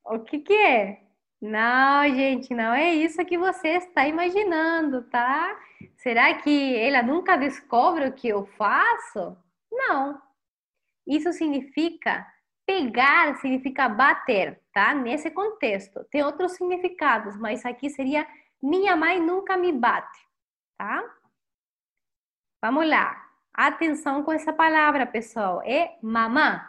O 0.05 0.19
que, 0.19 0.39
que 0.39 0.53
é? 0.53 1.03
Não, 1.41 2.07
gente, 2.15 2.53
não 2.53 2.73
é 2.73 2.93
isso 2.93 3.25
que 3.25 3.37
você 3.37 3.69
está 3.77 4.07
imaginando, 4.07 5.03
tá? 5.09 5.59
Será 5.97 6.33
que 6.35 6.75
ela 6.77 7.03
nunca 7.03 7.35
descobre 7.35 8.07
o 8.07 8.13
que 8.13 8.29
eu 8.29 8.45
faço? 8.45 9.37
Não. 9.71 10.21
Isso 11.05 11.33
significa 11.33 12.25
pegar, 12.65 13.35
significa 13.39 13.89
bater, 13.89 14.61
tá? 14.73 14.93
Nesse 14.93 15.29
contexto. 15.31 16.03
Tem 16.05 16.23
outros 16.23 16.53
significados, 16.53 17.37
mas 17.37 17.65
aqui 17.65 17.89
seria 17.89 18.25
minha 18.61 18.95
mãe 18.95 19.19
nunca 19.19 19.57
me 19.57 19.71
bate, 19.73 20.19
tá? 20.77 21.03
Vamos 22.61 22.87
lá. 22.87 23.21
Atenção 23.53 24.23
com 24.23 24.31
essa 24.31 24.53
palavra, 24.53 25.05
pessoal. 25.05 25.61
É 25.63 25.97
mamã. 26.01 26.65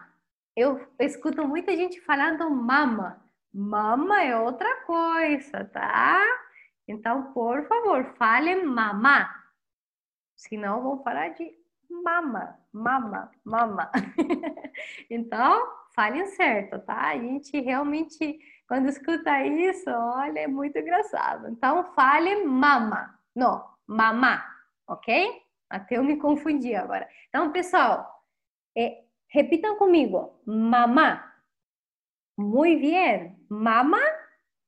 Eu 0.57 0.85
escuto 0.99 1.47
muita 1.47 1.77
gente 1.77 2.01
falando 2.01 2.51
mama. 2.51 3.24
Mama 3.55 4.21
é 4.21 4.37
outra 4.37 4.83
coisa, 4.83 5.65
tá? 5.67 6.21
Então, 6.89 7.33
por 7.33 7.63
favor, 7.69 8.05
fale 8.17 8.57
mamá. 8.65 9.33
Senão, 10.35 10.83
vão 10.83 11.03
falar 11.05 11.29
de 11.29 11.53
mama, 11.89 12.59
mama, 12.73 13.31
mama. 13.45 13.93
então, 15.09 15.69
falem 15.95 16.27
certo, 16.27 16.81
tá? 16.81 17.11
A 17.11 17.19
gente 17.19 17.61
realmente, 17.61 18.41
quando 18.67 18.89
escuta 18.89 19.47
isso, 19.47 19.89
olha, 19.89 20.41
é 20.41 20.49
muito 20.49 20.77
engraçado. 20.77 21.49
Então, 21.49 21.93
fale 21.95 22.45
mama, 22.45 23.17
não, 23.37 23.65
mamá, 23.87 24.45
ok? 24.89 25.31
Até 25.71 25.97
eu 25.97 26.03
me 26.03 26.17
confundi 26.17 26.75
agora. 26.75 27.09
Então, 27.29 27.53
pessoal, 27.53 28.21
é, 28.77 29.05
repitam 29.29 29.77
comigo, 29.77 30.41
mamá. 30.45 31.34
Muy 32.37 32.77
bien. 32.77 33.37
Mama? 33.49 34.01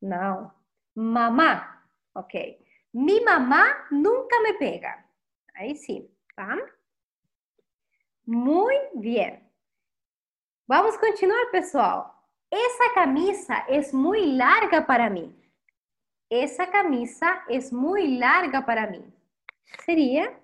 Não. 0.00 0.52
Mamá. 0.94 1.82
Ok. 2.14 2.58
Mi 2.92 3.20
mamá 3.20 3.86
nunca 3.90 4.40
me 4.40 4.54
pega. 4.54 5.04
Aí 5.54 5.74
sim, 5.76 6.08
tá? 6.34 6.56
Muy 8.26 8.74
bien. 8.94 9.42
Vamos 10.66 10.96
continuar, 10.96 11.50
pessoal. 11.50 12.14
Essa 12.50 12.94
camisa 12.94 13.64
é 13.68 13.80
muito 13.92 14.36
larga 14.36 14.82
para 14.82 15.10
mim. 15.10 15.34
Essa 16.30 16.66
camisa 16.66 17.44
é 17.48 17.58
muito 17.72 18.18
larga 18.18 18.62
para 18.62 18.90
mim. 18.90 19.12
Seria, 19.84 20.34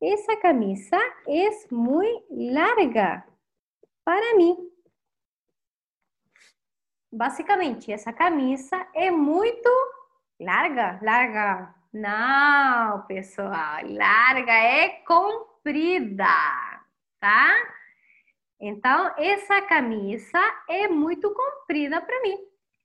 essa 0.00 0.36
camisa 0.36 0.96
é 1.26 1.50
muito 1.70 2.26
larga 2.30 3.26
para 4.04 4.36
mim. 4.36 4.67
Basicamente, 7.10 7.92
essa 7.92 8.12
camisa 8.12 8.86
é 8.94 9.10
muito 9.10 9.68
larga, 10.40 10.98
larga. 11.02 11.74
Não, 11.92 13.06
pessoal, 13.06 13.80
larga 13.84 14.52
é 14.52 14.88
comprida 15.06 16.26
tá? 17.20 17.54
Então, 18.60 19.14
essa 19.16 19.62
camisa 19.62 20.40
é 20.68 20.88
muito 20.88 21.32
comprida 21.32 22.00
para 22.00 22.20
mim. 22.22 22.36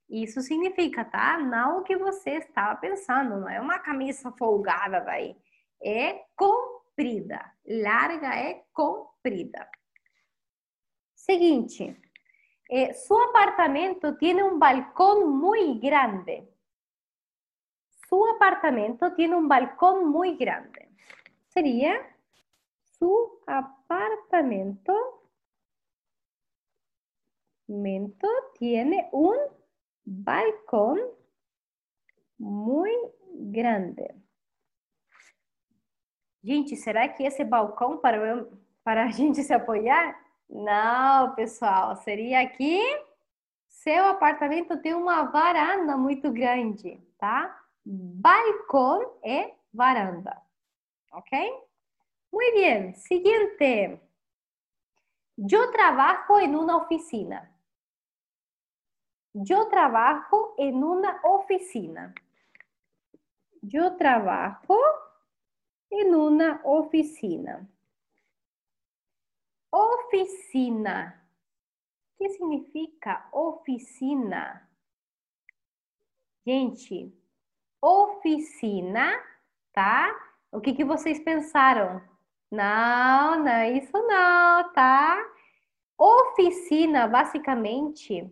Isso 0.08 0.40
significa, 0.40 1.04
tá? 1.04 1.38
Não 1.38 1.80
o 1.80 1.82
que 1.82 1.96
você 1.96 2.32
estava 2.32 2.76
pensando, 2.76 3.40
não 3.40 3.48
é 3.48 3.60
uma 3.60 3.78
camisa 3.78 4.30
folgada 4.32 5.00
daí. 5.00 5.36
É 5.82 6.24
comprida. 6.36 7.40
Larga 7.66 8.34
é 8.34 8.62
comprida. 8.72 9.68
Seguinte, 11.14 11.96
eh, 12.68 12.94
su 12.94 13.16
apartamento 13.18 14.16
tiene 14.16 14.42
un 14.42 14.58
balcón 14.58 15.36
muy 15.36 15.78
grande. 15.78 16.50
Su 18.08 18.26
apartamento 18.26 19.12
tiene 19.14 19.36
un 19.36 19.48
balcón 19.48 20.08
muy 20.08 20.36
grande. 20.36 20.90
Sería 21.48 21.94
su 22.82 23.40
apartamento 23.46 24.94
tiene 28.58 29.08
un 29.12 29.36
balcón 30.04 31.00
muy 32.38 32.92
grande. 33.32 34.14
Gente, 36.42 36.76
será 36.76 37.08
que 37.08 37.26
esse 37.26 37.42
balcão 37.42 37.98
para, 37.98 38.46
para 38.82 39.10
gente 39.10 39.42
se 39.42 39.54
apoiar? 39.54 40.23
Não, 40.48 41.34
pessoal, 41.34 41.96
seria 41.96 42.40
aqui. 42.40 42.80
Seu 43.68 44.06
apartamento 44.06 44.80
tem 44.80 44.94
uma 44.94 45.24
varanda 45.24 45.96
muito 45.96 46.30
grande, 46.32 46.98
tá? 47.18 47.62
Balcão 47.84 49.18
é 49.22 49.54
varanda, 49.72 50.40
ok? 51.12 51.52
Muy 52.32 52.50
bien, 52.52 52.94
siguiente. 52.94 54.00
Yo 55.36 55.70
trabajo 55.70 56.40
en 56.40 56.56
una 56.56 56.76
oficina. 56.76 57.50
Yo 59.34 59.68
trabajo 59.68 60.54
en 60.56 60.82
una 60.82 61.20
oficina. 61.24 62.14
Yo 63.60 63.96
trabajo 63.96 64.78
en 65.90 66.14
una 66.14 66.60
oficina. 66.64 67.68
Oficina. 69.76 71.20
¿Qué 72.16 72.28
significa 72.28 73.28
oficina? 73.32 74.70
Gente, 76.46 77.12
oficina, 77.80 79.20
tá? 79.72 80.14
O 80.52 80.60
que, 80.60 80.74
que 80.74 80.84
vocês 80.84 81.18
pensaram? 81.18 82.00
Não, 82.52 83.42
não 83.42 83.48
é 83.48 83.72
isso 83.72 84.00
não, 84.00 84.72
tá? 84.72 85.20
Oficina, 85.98 87.08
basicamente, 87.08 88.30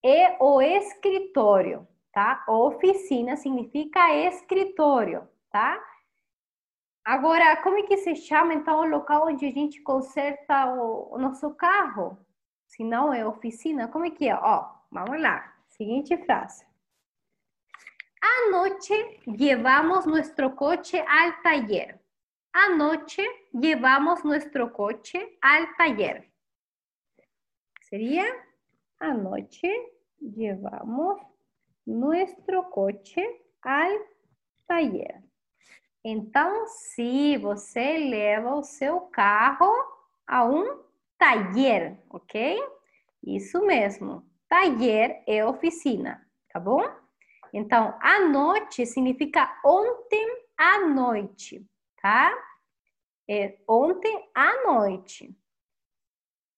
é 0.00 0.36
o 0.40 0.62
escritório, 0.62 1.88
tá? 2.12 2.44
Oficina 2.46 3.36
significa 3.36 4.14
escritório, 4.14 5.28
tá? 5.50 5.84
Agora, 7.04 7.60
como 7.62 7.76
é 7.78 7.82
que 7.82 7.98
se 7.98 8.16
chama 8.16 8.54
então 8.54 8.80
o 8.80 8.86
local 8.86 9.26
onde 9.26 9.44
a 9.44 9.50
gente 9.50 9.82
conserta 9.82 10.72
o, 10.74 11.14
o 11.14 11.18
nosso 11.18 11.54
carro? 11.54 12.18
Se 12.66 12.82
não 12.82 13.12
é 13.12 13.26
oficina, 13.26 13.88
como 13.88 14.06
é 14.06 14.10
que 14.10 14.26
é? 14.26 14.34
Ó, 14.34 14.66
vamos 14.90 15.20
lá. 15.20 15.54
Seguinte 15.68 16.16
frase. 16.16 16.66
Anoche 18.22 19.20
llevamos 19.26 20.06
nuestro 20.06 20.56
coche 20.56 21.04
al 21.06 21.42
taller. 21.42 22.00
Anoche 22.52 23.22
llevamos 23.52 24.24
nuestro 24.24 24.72
coche 24.72 25.36
al 25.42 25.76
taller. 25.76 26.32
Sería, 27.82 28.24
anoche 28.98 29.70
llevamos 30.20 31.20
nuestro 31.84 32.70
coche 32.70 33.22
al 33.60 33.92
taller. 34.66 35.22
Então, 36.04 36.66
se 36.66 37.38
você 37.38 37.96
leva 37.96 38.54
o 38.54 38.62
seu 38.62 39.00
carro 39.00 39.72
a 40.26 40.44
um 40.44 40.84
taller, 41.16 41.98
ok? 42.10 42.62
Isso 43.22 43.64
mesmo. 43.64 44.22
Taller 44.46 45.22
é 45.26 45.42
oficina, 45.46 46.22
tá 46.52 46.60
bom? 46.60 46.82
Então, 47.54 47.96
à 48.02 48.20
noite 48.20 48.84
significa 48.84 49.58
ontem 49.64 50.44
à 50.58 50.86
noite, 50.86 51.66
tá? 52.02 52.36
É 53.26 53.56
ontem 53.66 54.28
à 54.34 54.62
noite. 54.66 55.34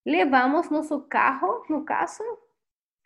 Levamos 0.05 0.71
nosso 0.71 1.03
carro, 1.03 1.65
no 1.69 1.85
caso, 1.85 2.25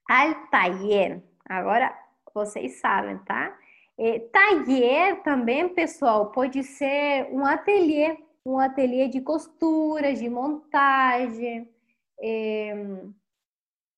al 0.08 0.46
taller. 0.48 1.22
Agora, 1.44 1.94
vocês 2.32 2.80
sabem, 2.80 3.18
tá? 3.18 3.54
É, 4.02 4.18
taller 4.18 5.22
também, 5.22 5.68
pessoal, 5.68 6.32
pode 6.32 6.64
ser 6.64 7.28
um 7.30 7.44
ateliê, 7.44 8.16
um 8.46 8.58
ateliê 8.58 9.08
de 9.08 9.20
costura, 9.20 10.14
de 10.14 10.26
montagem, 10.26 11.70
é, 12.18 12.72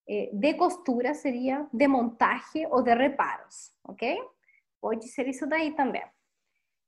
é, 0.09 0.31
de 0.33 0.55
costura 0.55 1.15
seria 1.15 1.69
de 1.73 1.87
montagem 1.87 2.67
ou 2.67 2.83
de 2.83 2.93
reparos, 2.93 3.73
ok? 3.85 4.21
Pode 4.81 5.07
ser 5.07 5.29
isso 5.29 5.47
daí 5.47 5.73
também. 5.77 6.03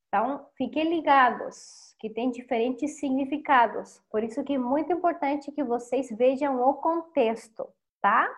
Então, 0.08 0.48
fiquem 0.56 0.90
ligados, 0.96 1.94
que 2.00 2.10
tem 2.10 2.32
diferentes 2.32 2.98
significados. 2.98 4.02
Por 4.10 4.24
isso 4.24 4.42
que 4.42 4.54
é 4.54 4.58
muito 4.58 4.92
importante 4.92 5.52
que 5.52 5.62
vocês 5.62 6.10
vejam 6.10 6.60
o 6.60 6.74
contexto, 6.74 7.68
tá? 8.02 8.28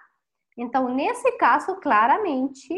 Então, 0.54 0.94
nesse 0.94 1.32
caso, 1.38 1.76
claramente, 1.76 2.74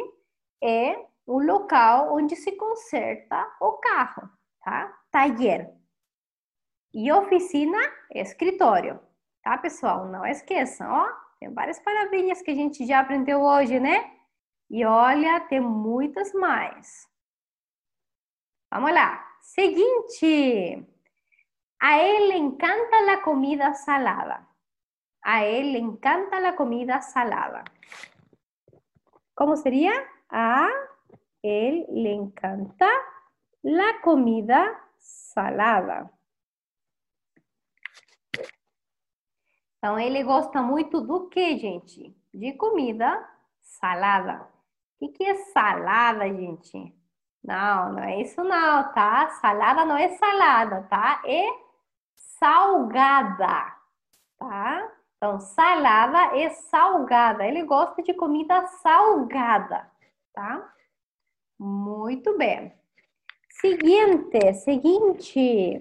é 0.62 1.07
o 1.28 1.38
local 1.38 2.14
onde 2.14 2.34
se 2.34 2.52
conserta 2.52 3.54
o 3.60 3.72
carro, 3.74 4.30
tá? 4.64 4.98
Taller. 5.12 5.70
E 6.92 7.12
oficina, 7.12 7.78
escritório, 8.14 8.98
tá, 9.42 9.58
pessoal? 9.58 10.06
Não 10.06 10.24
esqueçam, 10.24 10.90
ó. 10.90 11.06
Tem 11.38 11.52
várias 11.52 11.78
palavrinhas 11.80 12.40
que 12.40 12.50
a 12.50 12.54
gente 12.54 12.86
já 12.86 13.00
aprendeu 13.00 13.42
hoje, 13.42 13.78
né? 13.78 14.10
E 14.70 14.86
olha, 14.86 15.40
tem 15.48 15.60
muitas 15.60 16.32
mais. 16.32 17.06
Vamos 18.72 18.92
lá. 18.92 19.22
Seguinte. 19.42 20.86
A 21.80 21.98
él 21.98 22.28
le 22.28 22.36
encanta 22.38 23.02
la 23.02 23.22
comida 23.22 23.74
salada. 23.74 24.48
A 25.22 25.44
él 25.44 25.72
le 25.72 25.78
encanta 25.78 26.40
la 26.40 26.56
comida 26.56 27.02
salada. 27.02 27.64
¿Cómo 29.34 29.56
sería? 29.56 29.92
A 30.30 30.68
él 31.42 31.86
le 31.90 32.12
encanta 32.12 32.88
la 33.62 34.00
comida 34.02 34.78
salada. 34.98 36.10
Então, 39.78 39.98
ele 39.98 40.24
gosta 40.24 40.60
muito 40.60 41.00
do 41.00 41.28
que, 41.28 41.56
gente? 41.56 42.16
De 42.34 42.52
comida 42.54 43.28
salada. 43.60 44.48
O 45.00 45.06
que, 45.06 45.08
que 45.12 45.24
é 45.24 45.34
salada, 45.52 46.28
gente? 46.28 46.94
Não, 47.44 47.92
não 47.92 48.02
é 48.02 48.20
isso 48.20 48.42
não, 48.42 48.92
tá? 48.92 49.28
Salada 49.40 49.84
não 49.84 49.96
é 49.96 50.08
salada, 50.16 50.82
tá? 50.90 51.22
É 51.24 51.46
salgada, 52.14 53.76
tá? 54.36 54.92
Então, 55.16 55.38
salada 55.40 56.36
é 56.36 56.50
salgada. 56.50 57.46
Ele 57.46 57.62
gosta 57.62 58.02
de 58.02 58.12
comida 58.14 58.66
salgada, 58.66 59.88
tá? 60.32 60.74
Muito 61.58 62.38
bem. 62.38 62.72
Seguinte, 63.50 64.54
seguinte. 64.54 65.78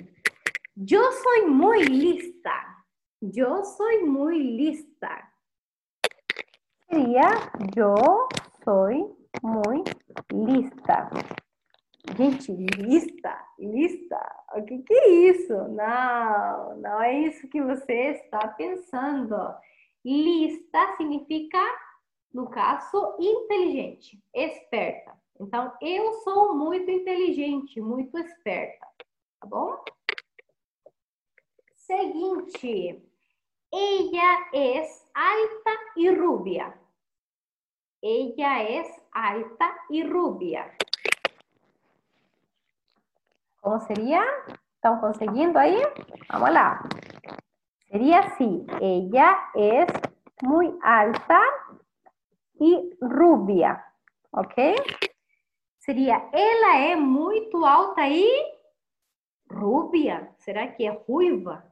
Eu 0.90 1.12
sou 1.12 1.48
muito 1.48 1.92
lista. 1.92 2.52
Eu 3.22 3.64
sou 3.64 4.06
muito 4.08 4.40
lista. 4.40 5.28
Seria 6.90 7.30
eu 7.76 7.96
sou 8.64 9.18
muito 9.44 9.92
lista. 10.34 11.10
Gente, 12.18 12.52
lista, 12.52 13.46
lista. 13.60 14.36
O 14.56 14.64
que, 14.64 14.80
que 14.80 14.94
é 14.94 15.10
isso? 15.30 15.54
Não, 15.54 16.78
não 16.78 17.02
é 17.02 17.20
isso 17.20 17.48
que 17.50 17.62
você 17.62 18.12
está 18.24 18.48
pensando. 18.48 19.36
Lista 20.04 20.96
significa, 20.96 21.60
no 22.34 22.50
caso, 22.50 23.16
inteligente, 23.20 24.20
esperta. 24.34 25.14
Então, 25.40 25.72
eu 25.82 26.14
sou 26.24 26.56
muito 26.56 26.90
inteligente, 26.90 27.80
muito 27.80 28.18
esperta, 28.18 28.88
tá 29.40 29.48
bom? 29.48 29.84
Seguinte, 31.76 33.02
ella 33.72 34.50
es 34.52 35.08
alta 35.14 35.72
y 35.96 36.10
rubia. 36.10 36.78
Ella 38.02 38.64
es 38.64 38.88
alta 39.12 39.78
y 39.90 40.04
rubia. 40.04 40.76
¿Cómo 43.62 43.80
sería? 43.82 44.24
¿Estamos 44.76 45.02
consiguiendo 45.02 45.60
ahí? 45.60 45.78
Vamos 46.30 46.52
lá. 46.52 46.82
Sería 47.90 48.20
así. 48.20 48.66
Ella 48.82 49.38
es 49.54 49.88
muy 50.42 50.74
alta 50.82 51.42
y 52.60 52.98
rubia. 53.02 53.84
¿Ok? 54.32 54.54
Seria, 55.90 56.30
ela 56.34 56.76
é 56.80 56.98
muito 56.98 57.66
alta 57.66 58.10
e 58.10 58.28
rúbia. 59.50 60.30
Será 60.38 60.68
que 60.68 60.86
é 60.86 60.90
ruiva? 60.90 61.64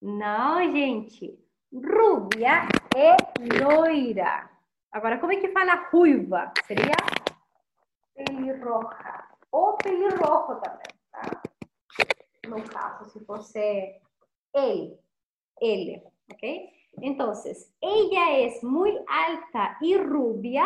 Não, 0.00 0.58
gente. 0.72 1.38
Rúbia 1.70 2.66
é 2.96 3.16
loira. 3.62 4.48
Agora, 4.90 5.18
como 5.18 5.32
é 5.32 5.36
que 5.36 5.52
fala 5.52 5.74
ruiva? 5.90 6.50
Seria 6.66 6.94
pelirroja. 8.14 9.28
Ou 9.52 9.76
pelirrojo 9.76 10.58
também, 10.62 10.88
tá? 11.12 11.42
No 12.48 12.64
caso, 12.70 13.10
se 13.10 13.22
fosse 13.26 14.00
ele. 14.54 14.98
Ele, 15.60 16.02
ok? 16.32 16.70
Então, 17.02 17.34
ela 17.34 18.30
é 18.30 18.60
muito 18.62 19.04
alta 19.06 19.76
e 19.82 19.94
rubia 19.98 20.64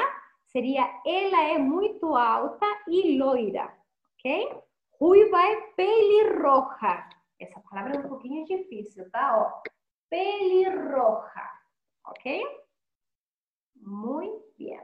seria 0.54 1.02
ela 1.04 1.42
é 1.42 1.58
muito 1.58 2.14
alta 2.14 2.64
e 2.86 3.18
loira, 3.18 3.76
ok? 4.14 4.62
Ruiva 5.00 5.42
é 5.42 5.60
pelirroja. 5.72 7.10
Essa 7.40 7.60
palavra 7.68 7.96
é 7.96 7.98
um 7.98 8.08
pouquinho 8.08 8.44
difícil, 8.44 9.10
tá? 9.10 9.36
Ó, 9.36 9.62
pelirroja, 10.08 11.50
ok? 12.06 12.40
Muito 13.76 14.54
bem. 14.56 14.80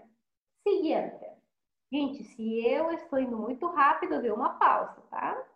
Seguinte. 0.66 1.30
Gente, 1.92 2.24
se 2.24 2.66
eu 2.66 2.90
estou 2.92 3.20
indo 3.20 3.36
muito 3.36 3.66
rápido, 3.68 4.20
dê 4.20 4.30
uma 4.30 4.58
pausa, 4.58 5.00
tá? 5.08 5.46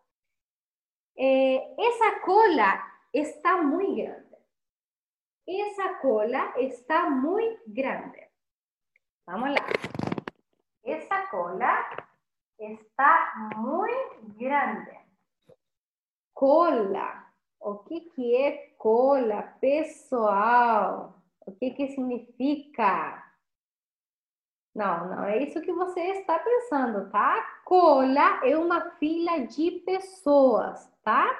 É, 1.16 1.87
essa 1.87 2.20
cola 2.20 2.83
está 3.12 3.61
muito 3.62 3.96
grande. 3.96 4.35
Essa 5.46 5.94
cola 5.94 6.61
está 6.61 7.11
muito 7.11 7.62
grande. 7.66 8.29
Vamos 9.27 9.50
lá. 9.50 10.03
Esa 10.84 11.26
cola 11.30 11.88
está 12.58 13.32
muy 13.56 13.90
grande. 14.36 15.00
Cola. 16.34 17.24
O 17.58 17.78
que, 17.78 18.00
que 18.10 18.36
é 18.36 18.74
cola, 18.76 19.42
pessoal? 19.60 21.14
O 21.46 21.52
que, 21.52 21.70
que 21.70 21.88
significa? 21.88 23.24
Não, 24.74 25.08
não 25.08 25.24
é 25.24 25.42
isso 25.42 25.62
que 25.62 25.72
você 25.72 26.00
está 26.18 26.38
pensando, 26.38 27.08
tá? 27.10 27.62
Cola 27.64 28.44
é 28.44 28.54
uma 28.58 28.90
fila 28.98 29.46
de 29.46 29.70
pessoas, 29.86 30.86
tá? 31.02 31.30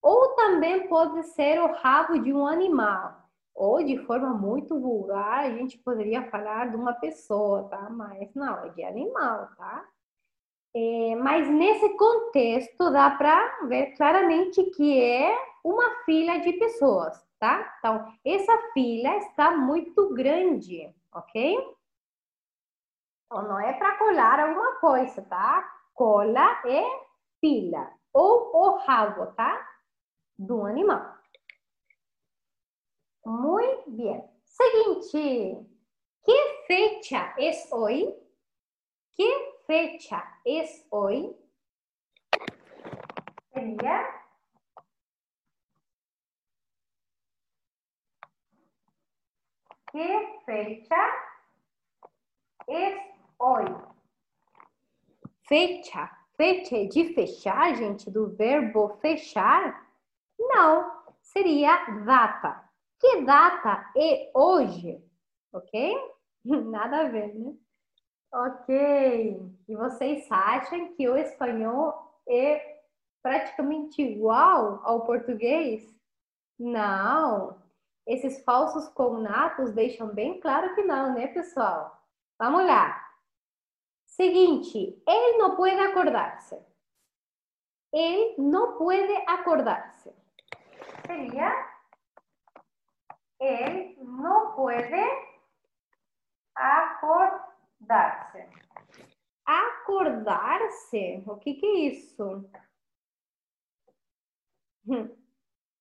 Ou 0.00 0.34
também 0.36 0.88
pode 0.88 1.22
ser 1.24 1.60
o 1.60 1.72
rabo 1.72 2.18
de 2.18 2.32
um 2.32 2.46
animal 2.46 3.25
ou 3.56 3.82
de 3.82 3.96
forma 4.04 4.34
muito 4.34 4.78
vulgar, 4.78 5.44
a 5.44 5.50
gente 5.50 5.78
poderia 5.78 6.30
falar 6.30 6.70
de 6.70 6.76
uma 6.76 6.92
pessoa, 6.92 7.64
tá? 7.64 7.88
Mas 7.88 8.32
não, 8.34 8.62
é 8.64 8.68
de 8.68 8.84
animal, 8.84 9.48
tá? 9.56 9.88
É, 10.74 11.16
mas 11.16 11.48
nesse 11.48 11.88
contexto 11.96 12.90
dá 12.90 13.10
para 13.10 13.66
ver 13.66 13.96
claramente 13.96 14.62
que 14.72 15.00
é 15.00 15.34
uma 15.64 16.04
fila 16.04 16.38
de 16.40 16.52
pessoas, 16.52 17.26
tá? 17.38 17.74
Então, 17.78 18.12
essa 18.22 18.52
fila 18.74 19.16
está 19.16 19.56
muito 19.56 20.12
grande, 20.12 20.94
ok? 21.14 21.56
Então, 23.24 23.42
não 23.48 23.58
é 23.58 23.72
para 23.72 23.96
colar 23.96 24.38
alguma 24.38 24.74
coisa, 24.74 25.22
tá? 25.22 25.66
Cola 25.94 26.60
é 26.66 26.84
fila 27.40 27.90
ou 28.12 28.50
o 28.54 28.76
rabo, 28.78 29.26
tá? 29.32 29.66
Do 30.38 30.66
animal. 30.66 31.15
Muito 33.26 33.90
bem. 33.90 34.22
Seguinte, 34.44 35.66
que 36.22 36.64
fecha 36.68 37.34
é 37.36 37.50
hoje? 37.74 38.14
Que 39.16 39.52
fecha 39.66 40.22
é 40.46 40.64
hoje? 40.92 41.36
Seria 43.52 44.16
que 49.90 50.40
fecha 50.44 50.94
é 52.68 53.14
hoje? 53.40 53.74
Fecha. 55.48 56.10
Fecha 56.36 56.76
é 56.76 56.84
de 56.84 57.12
fechar, 57.12 57.74
gente, 57.74 58.08
do 58.08 58.28
verbo 58.36 58.98
fechar? 59.00 59.84
Não, 60.38 61.02
seria 61.22 61.86
data. 62.04 62.65
Que 62.98 63.22
data 63.22 63.90
é 63.96 64.30
hoje? 64.34 65.02
Ok? 65.52 65.94
Nada 66.44 67.00
a 67.00 67.08
ver, 67.08 67.34
né? 67.34 67.54
Ok. 68.32 68.74
E 69.68 69.76
vocês 69.76 70.26
acham 70.30 70.94
que 70.94 71.08
o 71.08 71.16
espanhol 71.16 72.20
é 72.28 72.80
praticamente 73.22 74.02
igual 74.02 74.80
ao 74.84 75.04
português? 75.04 75.94
Não. 76.58 77.60
Esses 78.06 78.42
falsos 78.44 78.88
cognatos 78.88 79.72
deixam 79.72 80.08
bem 80.08 80.40
claro 80.40 80.74
que 80.74 80.82
não, 80.82 81.12
né, 81.12 81.26
pessoal? 81.28 82.00
Vamos 82.38 82.64
lá. 82.64 83.04
Seguinte, 84.06 85.02
él 85.06 85.38
no 85.38 85.56
puede 85.56 85.80
acordarse. 85.80 86.56
Él 87.92 88.34
no 88.38 88.78
puede 88.78 89.24
acordarse. 89.26 90.14
Sería, 91.06 91.52
él 93.38 93.96
no 94.02 94.54
puede 94.54 95.04
acordarse. 96.54 98.48
Acordarse? 99.44 101.22
O 101.26 101.36
que, 101.36 101.54
que 101.54 101.66
é 101.66 101.78
isso? 101.90 102.48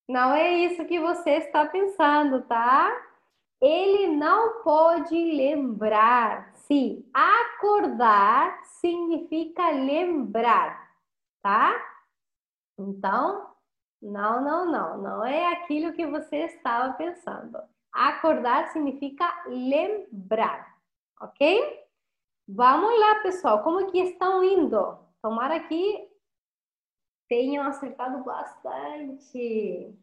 Não 0.07 0.33
é 0.33 0.51
isso 0.51 0.85
que 0.85 0.99
você 0.99 1.31
está 1.37 1.65
pensando, 1.65 2.43
tá? 2.43 2.91
Ele 3.61 4.07
não 4.15 4.61
pode 4.61 5.15
lembrar. 5.15 6.53
Sim, 6.55 7.09
acordar 7.13 8.63
significa 8.65 9.69
lembrar, 9.71 10.91
tá? 11.41 11.73
Então, 12.77 13.54
não, 14.05 14.39
não, 14.43 14.71
não, 14.71 14.97
não 14.99 15.25
é 15.25 15.51
aquilo 15.53 15.93
que 15.93 16.05
você 16.05 16.45
estava 16.45 16.93
pensando. 16.93 17.59
Acordar 17.91 18.67
significa 18.67 19.25
lembrar, 19.47 20.77
ok? 21.19 21.83
Vamos 22.47 22.99
lá, 22.99 23.15
pessoal, 23.21 23.63
como 23.63 23.89
que 23.91 23.99
estão 23.99 24.43
indo? 24.43 24.99
Tomara 25.21 25.59
que 25.61 26.07
tenham 27.27 27.65
acertado 27.65 28.23
bastante. 28.23 29.97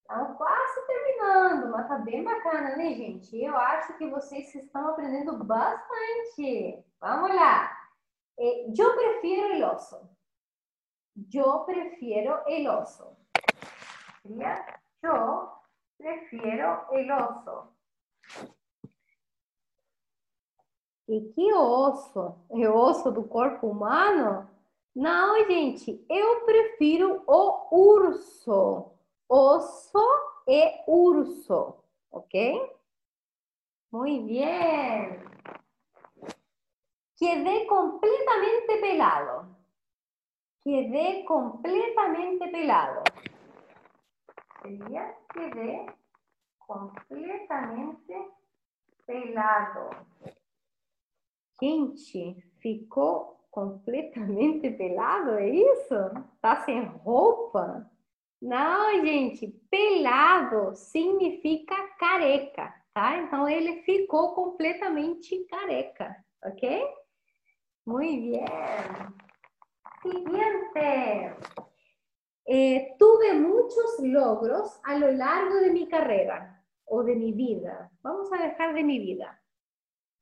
Estamos 0.00 0.36
quase 0.36 0.86
terminando, 0.86 1.70
mas 1.70 1.86
tá 1.86 1.98
bem 1.98 2.24
bacana, 2.24 2.76
né, 2.76 2.92
gente? 2.94 3.40
Eu 3.40 3.56
acho 3.56 3.96
que 3.96 4.10
vocês 4.10 4.52
estão 4.52 4.88
aprendendo 4.88 5.44
bastante. 5.44 6.84
Vamos 7.00 7.32
lá. 7.34 7.70
Eh, 8.36 8.66
yo 8.74 8.96
prefiero 8.96 9.54
el 9.54 9.62
oso. 9.62 10.10
Yo 11.14 11.64
prefiero 11.64 12.44
el 12.48 12.66
oso. 12.66 13.23
¿Sería? 14.24 14.80
Yo 15.02 15.52
prefiero 15.98 16.86
el 16.92 17.12
oso. 17.12 17.74
E 21.06 21.20
que 21.34 21.52
osso? 21.52 22.38
É 22.50 22.68
osso 22.68 23.12
do 23.12 23.24
corpo 23.24 23.66
humano? 23.66 24.48
Não, 24.96 25.44
gente, 25.46 26.02
eu 26.08 26.46
prefiro 26.46 27.22
o 27.26 27.68
urso 27.70 28.94
oso 29.28 30.04
e 30.46 30.82
urso, 30.86 31.82
¿ok? 32.10 32.34
Muy 33.90 34.20
bien. 34.20 35.24
Quedé 37.16 37.66
completamente 37.66 38.76
pelado. 38.80 39.46
Quedé 40.62 41.24
completamente 41.24 42.48
pelado. 42.48 43.02
Sería 44.64 45.14
quedé 45.34 45.84
completamente 46.56 48.14
pelado. 49.04 49.90
Gente, 51.60 52.42
ficou 52.62 53.46
completamente 53.50 54.70
pelado, 54.72 55.32
é 55.32 55.50
isso? 55.50 55.94
Tá 56.40 56.64
sem 56.64 56.82
roupa? 56.82 57.90
Não, 58.40 59.04
gente, 59.04 59.48
pelado 59.70 60.74
significa 60.74 61.76
careca, 61.98 62.74
tá? 62.94 63.18
Então 63.18 63.46
ele 63.46 63.82
ficou 63.82 64.34
completamente 64.34 65.44
careca, 65.44 66.16
ok? 66.42 66.88
Muito 67.84 68.30
bem. 68.30 68.44
Siguiente. 70.00 71.63
Eh, 72.46 72.94
tuve 72.98 73.34
muchos 73.34 73.98
logros 74.00 74.80
a 74.84 74.98
lo 74.98 75.10
largo 75.12 75.56
de 75.56 75.70
mi 75.70 75.88
carrera 75.88 76.62
o 76.84 77.02
de 77.02 77.16
mi 77.16 77.32
vida. 77.32 77.90
Vamos 78.02 78.32
a 78.32 78.42
dejar 78.42 78.74
de 78.74 78.84
mi 78.84 78.98
vida. 78.98 79.40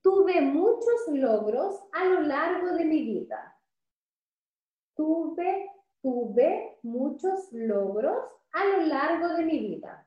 Tuve 0.02 0.40
muchos 0.40 1.08
logros 1.08 1.82
a 1.92 2.04
lo 2.04 2.20
largo 2.20 2.72
de 2.74 2.84
mi 2.84 3.02
vida. 3.02 3.56
Tuve 4.94 5.72
tuve 6.02 6.78
muchos 6.82 7.52
logros 7.52 8.18
a 8.52 8.64
lo 8.64 8.86
largo 8.86 9.28
de 9.28 9.44
mi 9.44 9.58
vida. 9.58 10.06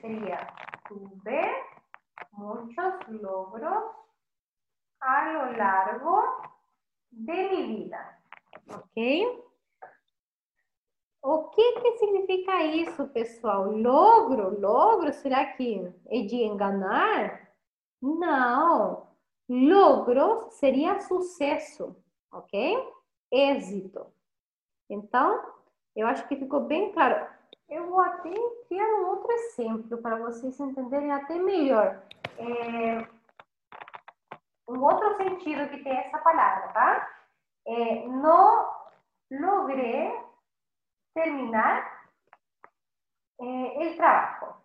Sería, 0.00 0.52
tuve 0.88 1.40
muchos 2.32 3.08
logros 3.08 3.84
a 5.00 5.32
lo 5.32 5.52
largo 5.52 6.22
de 7.10 7.48
mi 7.50 7.62
vida. 7.76 8.20
Ok? 8.68 9.45
O 11.22 11.44
que, 11.50 11.80
que 11.80 11.98
significa 11.98 12.62
isso, 12.62 13.08
pessoal? 13.08 13.70
Logro? 13.70 14.60
Logro? 14.60 15.12
Será 15.12 15.44
que 15.44 15.92
é 16.08 16.22
de 16.22 16.36
enganar? 16.36 17.50
Não. 18.00 19.06
Logro 19.48 20.50
seria 20.50 21.00
sucesso, 21.00 21.96
ok? 22.32 22.76
Êxito. 23.32 24.06
Então, 24.88 25.42
eu 25.94 26.06
acho 26.06 26.26
que 26.28 26.36
ficou 26.36 26.60
bem 26.60 26.92
claro. 26.92 27.26
Eu 27.68 27.88
vou 27.88 28.00
até 28.00 28.32
criar 28.68 28.86
um 28.86 29.08
outro 29.08 29.32
exemplo 29.32 29.98
para 29.98 30.16
vocês 30.18 30.58
entenderem 30.60 31.10
até 31.10 31.34
melhor. 31.34 32.02
É, 32.38 33.08
um 34.68 34.82
outro 34.82 35.16
sentido 35.16 35.68
que 35.70 35.82
tem 35.82 35.92
essa 35.92 36.18
palavra, 36.18 36.68
tá? 36.68 37.08
É, 37.66 38.06
no 38.06 38.68
logré 39.30 40.25
terminar 41.16 41.82
eh, 43.38 43.72
el 43.80 43.96
trabajo. 43.96 44.62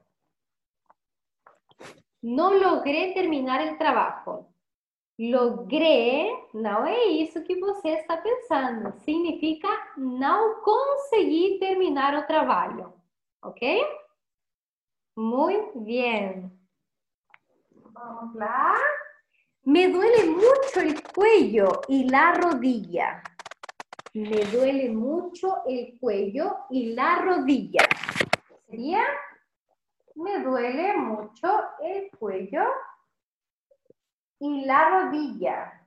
No 2.22 2.52
logré 2.54 3.14
terminar 3.14 3.62
el 3.62 3.78
trabajo. 3.78 4.54
Logré 5.18 6.30
não 6.54 6.86
é 6.86 7.06
isso 7.06 7.42
que 7.44 7.60
você 7.60 7.90
está 7.90 8.18
pensando. 8.18 9.00
Significa 9.00 9.70
não 9.98 10.62
consegui 10.62 11.58
terminar 11.58 12.16
o 12.16 12.28
trabalho. 12.28 12.94
Ok? 13.42 13.82
Muito 15.16 15.80
bem. 15.80 16.52
Vamos 17.94 18.36
lá. 18.36 18.76
Me 19.64 19.88
duele 19.88 20.26
mucho 20.26 20.80
el 20.80 21.02
cuello 21.04 21.82
y 21.88 22.10
la 22.10 22.34
rodilla. 22.34 23.22
Me 24.14 24.44
duele 24.46 24.90
mucho 24.90 25.64
el 25.66 25.98
cuello 26.00 26.66
y 26.70 26.94
la 26.94 27.20
rodilla. 27.20 27.88
¿Sería? 28.68 29.04
Me 30.16 30.40
duele 30.40 30.98
mucho 30.98 31.48
el 31.82 32.12
cuello 32.18 32.64
y 34.40 34.66
la 34.66 34.90
rodilla. 34.90 35.82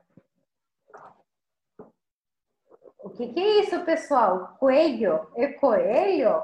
O 2.99 3.11
que, 3.11 3.29
que 3.29 3.39
é 3.39 3.61
isso, 3.61 3.85
pessoal? 3.85 4.57
Coelho 4.59 5.29
é 5.37 5.49
coelho? 5.49 6.43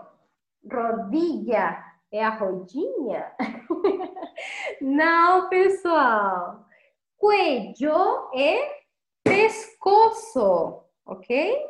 Rodilha 0.70 1.82
é 2.12 2.22
a 2.22 2.28
rodinha? 2.28 3.34
Não, 4.78 5.48
pessoal. 5.48 6.66
Cuello 7.16 8.30
é 8.34 8.82
pescoço, 9.24 10.84
ok? 11.10 11.66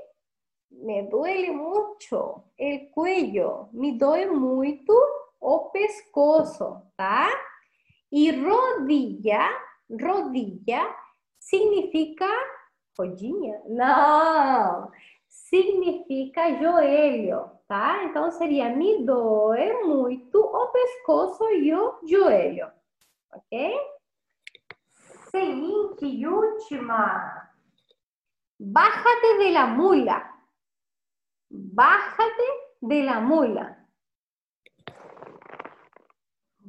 Me 0.70 1.02
duele 1.08 1.50
muito 1.50 2.16
o 2.16 2.90
cuello. 2.92 3.68
Me 3.72 3.98
dói 3.98 4.26
muito 4.26 4.92
o 5.40 5.70
pescoço, 5.70 6.80
tá? 6.96 7.28
E 8.12 8.30
rodilha, 8.30 9.48
rodilha 9.90 10.94
significa 11.38 12.26
rodinha? 12.98 13.62
Não, 13.66 14.90
significa 15.26 16.54
joelho, 16.60 17.50
tá? 17.66 18.04
Então 18.04 18.30
seria 18.30 18.68
me 18.68 19.04
doer 19.04 19.84
muito 19.86 20.38
o 20.38 20.66
pescoço 20.68 21.44
e 21.50 21.74
o 21.74 21.98
joelho, 22.06 22.70
ok? 23.32 23.74
Seguinte 25.30 26.04
e 26.04 26.26
última. 26.26 27.49
Bájate 28.62 29.38
de 29.38 29.52
la 29.52 29.66
mula. 29.68 30.38
Bájate 31.48 32.44
de 32.82 33.02
la 33.04 33.18
mula. 33.18 33.88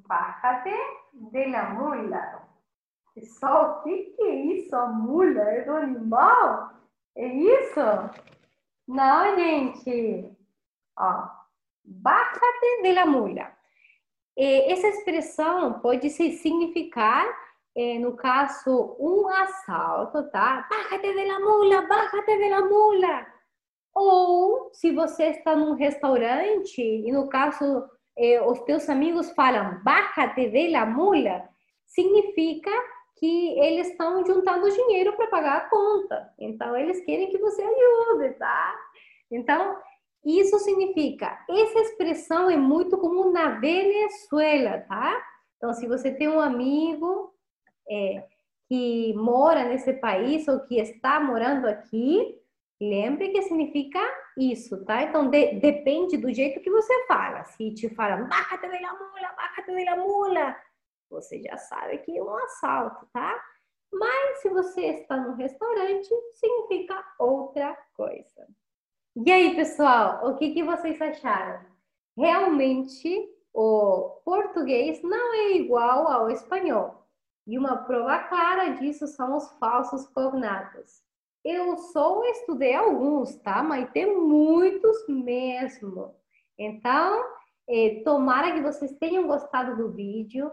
Bájate 0.07 0.73
de 1.11 1.47
la 1.49 1.73
mula. 1.73 2.47
Pessoal, 3.13 3.79
o 3.79 3.83
que, 3.83 4.03
que 4.15 4.23
é 4.23 4.35
isso? 4.35 4.73
A 4.73 4.87
mula 4.87 5.41
é 5.41 5.65
do 5.65 5.73
animal? 5.73 6.71
É 7.13 7.27
isso? 7.27 7.81
Não, 8.87 9.35
gente. 9.35 10.33
Ó, 10.97 11.27
bájate 11.83 12.83
de 12.83 12.93
la 12.93 13.05
mula. 13.05 13.51
Essa 14.37 14.87
expressão 14.87 15.81
pode 15.81 16.09
significar, 16.09 17.27
eh, 17.75 17.99
no 17.99 18.15
caso, 18.15 18.95
um 18.99 19.27
assalto, 19.27 20.29
tá? 20.29 20.67
Bájate 20.69 21.13
de 21.13 21.25
la 21.25 21.39
mula, 21.39 21.81
bájate 21.83 22.37
de 22.37 22.49
la 22.49 22.61
mula. 22.61 23.27
Ou 23.93 24.69
se 24.73 24.91
você 24.91 25.25
está 25.25 25.55
num 25.55 25.73
restaurante 25.73 26.81
e 26.81 27.11
no 27.11 27.27
caso 27.27 27.89
eh, 28.17 28.41
os 28.41 28.59
teus 28.61 28.89
amigos 28.89 29.31
falam 29.31 29.81
bájate 29.83 30.49
de 30.49 30.69
la 30.69 30.85
mula, 30.85 31.49
significa 31.85 32.71
que 33.17 33.59
eles 33.59 33.89
estão 33.89 34.25
juntando 34.25 34.69
dinheiro 34.69 35.15
para 35.15 35.27
pagar 35.27 35.57
a 35.57 35.69
conta. 35.69 36.33
Então 36.39 36.75
eles 36.75 37.03
querem 37.05 37.29
que 37.29 37.37
você 37.37 37.61
ajude, 37.61 38.33
tá? 38.37 38.75
Então 39.31 39.77
isso 40.25 40.59
significa, 40.59 41.39
essa 41.49 41.79
expressão 41.79 42.49
é 42.49 42.55
muito 42.55 42.97
comum 42.97 43.31
na 43.31 43.59
Venezuela, 43.59 44.79
tá? 44.81 45.19
Então 45.57 45.73
se 45.73 45.87
você 45.87 46.11
tem 46.11 46.27
um 46.27 46.39
amigo 46.39 47.30
é, 47.89 48.25
que 48.67 49.13
mora 49.13 49.65
nesse 49.65 49.93
país 49.93 50.47
ou 50.47 50.59
que 50.61 50.79
está 50.79 51.19
morando 51.19 51.67
aqui, 51.67 52.41
Lembre 52.81 53.29
que 53.29 53.43
significa 53.43 53.99
isso, 54.35 54.83
tá? 54.85 55.03
Então, 55.03 55.29
de, 55.29 55.53
depende 55.59 56.17
do 56.17 56.33
jeito 56.33 56.59
que 56.59 56.71
você 56.71 57.05
fala. 57.05 57.43
Se 57.43 57.71
te 57.75 57.87
falam, 57.93 58.27
bájate 58.27 58.67
de 58.67 58.79
la 58.79 58.93
mula, 58.93 59.35
bájate 59.37 59.75
de 59.75 59.85
la 59.85 59.95
mula, 59.97 60.57
você 61.07 61.39
já 61.43 61.57
sabe 61.57 61.99
que 61.99 62.17
é 62.17 62.23
um 62.23 62.35
assalto, 62.37 63.07
tá? 63.13 63.39
Mas 63.93 64.41
se 64.41 64.49
você 64.49 64.81
está 64.87 65.15
no 65.15 65.35
restaurante, 65.35 66.09
significa 66.33 67.05
outra 67.19 67.77
coisa. 67.93 68.47
E 69.15 69.31
aí, 69.31 69.55
pessoal, 69.55 70.27
o 70.27 70.37
que, 70.37 70.51
que 70.51 70.63
vocês 70.63 70.99
acharam? 70.99 71.63
Realmente, 72.17 73.29
o 73.53 74.21
português 74.25 75.03
não 75.03 75.35
é 75.35 75.51
igual 75.51 76.07
ao 76.07 76.31
espanhol. 76.31 77.00
E 77.47 77.57
uma 77.57 77.77
prova 77.77 78.19
clara 78.19 78.69
disso 78.69 79.07
são 79.07 79.35
os 79.35 79.49
falsos 79.57 80.07
cognatos. 80.07 81.01
Eu 81.43 81.75
só 81.77 82.23
estudei 82.25 82.73
alguns, 82.73 83.35
tá? 83.37 83.63
Mas 83.63 83.89
tem 83.91 84.15
muitos 84.15 85.07
mesmo. 85.07 86.15
Então, 86.57 87.23
é, 87.67 88.01
tomara 88.03 88.53
que 88.53 88.61
vocês 88.61 88.91
tenham 88.99 89.25
gostado 89.25 89.75
do 89.75 89.91
vídeo. 89.91 90.51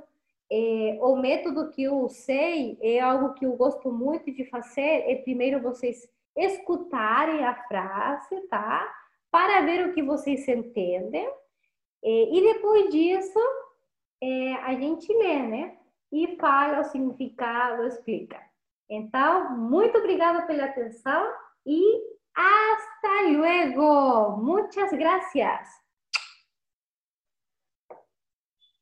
É, 0.51 0.99
o 1.03 1.17
método 1.17 1.69
que 1.71 1.83
eu 1.83 1.99
usei 1.99 2.79
é 2.81 3.01
algo 3.01 3.35
que 3.35 3.45
eu 3.45 3.53
gosto 3.55 3.93
muito 3.93 4.33
de 4.33 4.45
fazer. 4.47 5.05
É 5.11 5.17
primeiro 5.17 5.61
vocês 5.61 6.09
escutarem 6.35 7.45
a 7.45 7.55
frase, 7.65 8.41
tá? 8.49 8.91
Para 9.31 9.61
ver 9.61 9.87
o 9.87 9.93
que 9.93 10.03
vocês 10.03 10.49
entendem. 10.49 11.29
É, 12.03 12.35
e 12.35 12.41
depois 12.55 12.89
disso, 12.91 13.39
a 14.65 14.73
gente 14.73 15.13
lê, 15.13 15.39
né? 15.43 15.78
E 16.13 16.37
fala 16.37 16.81
o 16.81 16.85
significado, 16.85 17.85
explica. 17.85 18.41
Então, 18.89 19.57
muito 19.57 19.99
obrigada 19.99 20.47
pela 20.47 20.65
atenção 20.65 21.33
e 21.67 21.83
hasta 22.35 23.29
luego. 23.31 24.37
Muchas 24.39 24.91
gracias. 24.93 25.88